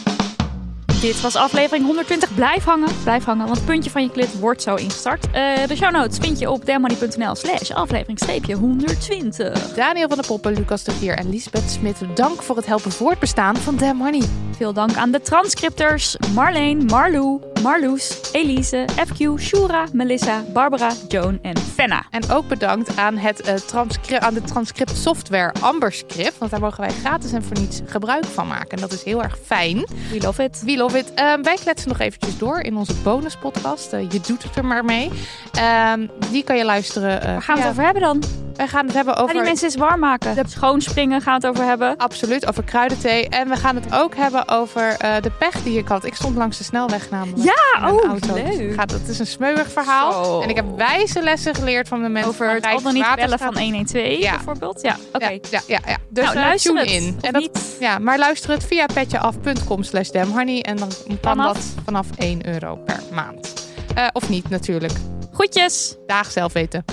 [1.07, 2.35] Dit was aflevering 120.
[2.35, 5.25] Blijf hangen, blijf hangen, want het puntje van je klit wordt zo ingestart.
[5.31, 9.73] Eh, de show notes vind je op dermoney.nl slash aflevering streepje 120.
[9.73, 13.55] Daniel van der Poppen, Lucas de Gier en Lisbeth Smit, dank voor het helpen voortbestaan
[13.55, 14.21] van Damn.
[14.57, 21.57] Veel dank aan de transcripters Marleen, Marlou, Marloes, Elise, FQ, Shura, Melissa, Barbara, Joan en
[21.57, 22.05] Fenna.
[22.11, 26.37] En ook bedankt aan, het, transcri- aan de transcript software Amberscript.
[26.37, 28.69] Want daar mogen wij gratis en voor niets gebruik van maken.
[28.69, 29.77] En dat is heel erg fijn.
[30.11, 30.61] We love it.
[30.65, 30.96] We love it.
[31.15, 33.93] Ehm, wij kletsen nog eventjes door in onze bonuspodcast.
[33.93, 35.09] Eh, je doet het er maar mee.
[35.51, 37.21] Ehm, die kan je luisteren.
[37.21, 38.23] eh, Waar gaan we het over hebben dan?
[38.55, 39.33] Wij gaan het hebben over...
[39.33, 40.35] die mensen eens warm maken?
[40.35, 41.97] De schoonspringen gaan we het over hebben.
[41.97, 43.29] Absoluut, over kruidenthee.
[43.29, 46.03] En we gaan het ook hebben over eh, de pech die ik had.
[46.05, 47.43] Ik stond langs de snelweg namelijk.
[47.43, 48.33] Ja, oh, auto.
[48.33, 48.73] Leuk.
[48.73, 50.23] gaat, het is een smeuig verhaal.
[50.25, 50.41] Zo.
[50.41, 53.39] En ik heb wijze lessen geleerd van de mensen Over het al dan niet bellen
[53.39, 54.31] van 112 Ja.
[54.31, 54.81] bijvoorbeeld.
[54.81, 55.27] Ja, oké.
[55.29, 55.97] Ja, ja, ja, ja.
[56.09, 56.89] Dus nou, luister tune het.
[57.03, 57.15] in.
[57.17, 57.77] Of En dat, niet.
[57.79, 60.61] ja, maar luister het via petjeaf.com slash damhoney.
[60.61, 61.53] En dan kan Vanaf?
[61.53, 63.67] dat vanaf 1 euro per maand.
[63.95, 64.93] Eh, of niet natuurlijk.
[65.33, 65.95] Groetjes.
[66.07, 66.85] Daag zelf weten.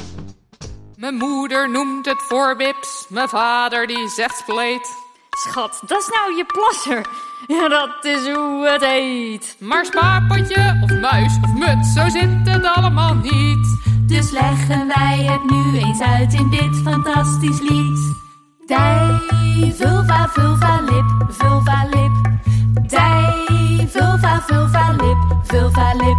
[0.97, 4.89] Mijn moeder noemt het voorbips, mijn vader die zegt spleet.
[5.30, 7.07] Schat, dat is nou je plasser.
[7.47, 9.57] Ja, dat is hoe het heet.
[9.59, 13.78] Maar spaarpotje of muis of muts, zo zit het allemaal niet.
[14.07, 17.99] Dus leggen wij het nu eens uit in dit fantastisch lied.
[18.66, 19.20] Dij,
[19.74, 22.12] vulva, vulva, lip, vulva, lip.
[22.89, 23.23] Dij,
[23.89, 26.16] vulva, vulva, lip, vulva, lip.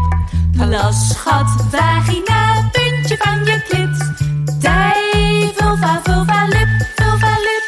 [0.57, 4.13] Plas, schat, vagina, puntje van je klit.
[4.61, 7.63] Dij, vulva, vulva, lip, vulva, lip.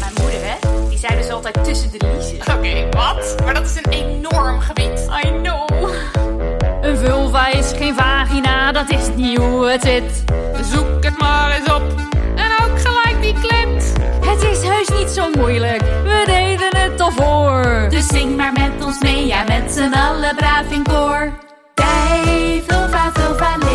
[0.00, 0.88] Mijn moeder, hè?
[0.88, 2.56] Die zei dus altijd tussen de liezen.
[2.56, 3.36] Oké, wat?
[3.44, 5.08] Maar dat is een enorm gebied.
[5.24, 5.90] I know.
[6.80, 10.24] Een vulva is geen vagina, dat is niet hoe het zit.
[10.72, 11.82] Zoek het maar eens op.
[12.34, 13.92] En ook gelijk die klit.
[14.20, 16.49] Het is heus niet zo moeilijk, we deden
[17.90, 21.32] Dus zing maar met ons mee, ja met z'n allen braaf in koor.
[21.74, 23.69] Lip, vulva,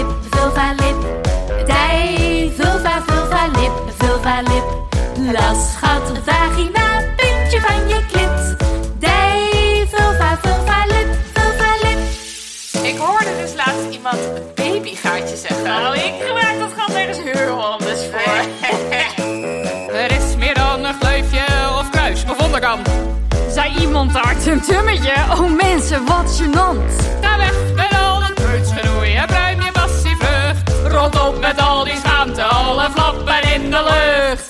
[23.95, 25.13] iemand daar, tumtummetje?
[25.31, 26.91] Oh mensen, wat gênant.
[27.21, 30.93] Ga weg met al dat preutsgeroei en pruim je passie vlucht.
[30.93, 34.47] Rot op met al die schaamte, alle flappen in de lucht.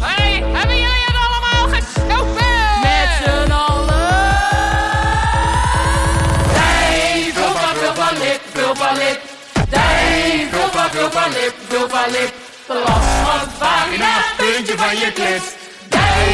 [0.00, 2.80] Hé, hebben jullie het allemaal gestoken?
[2.82, 3.86] Met z'n allen.
[6.52, 9.20] Dij, vulva, vulva, lip, vulva, lip.
[9.68, 12.32] Dij, vulva, vulva, lip, vulva, lip.
[12.66, 15.65] Last van vagina, puntje van je klit.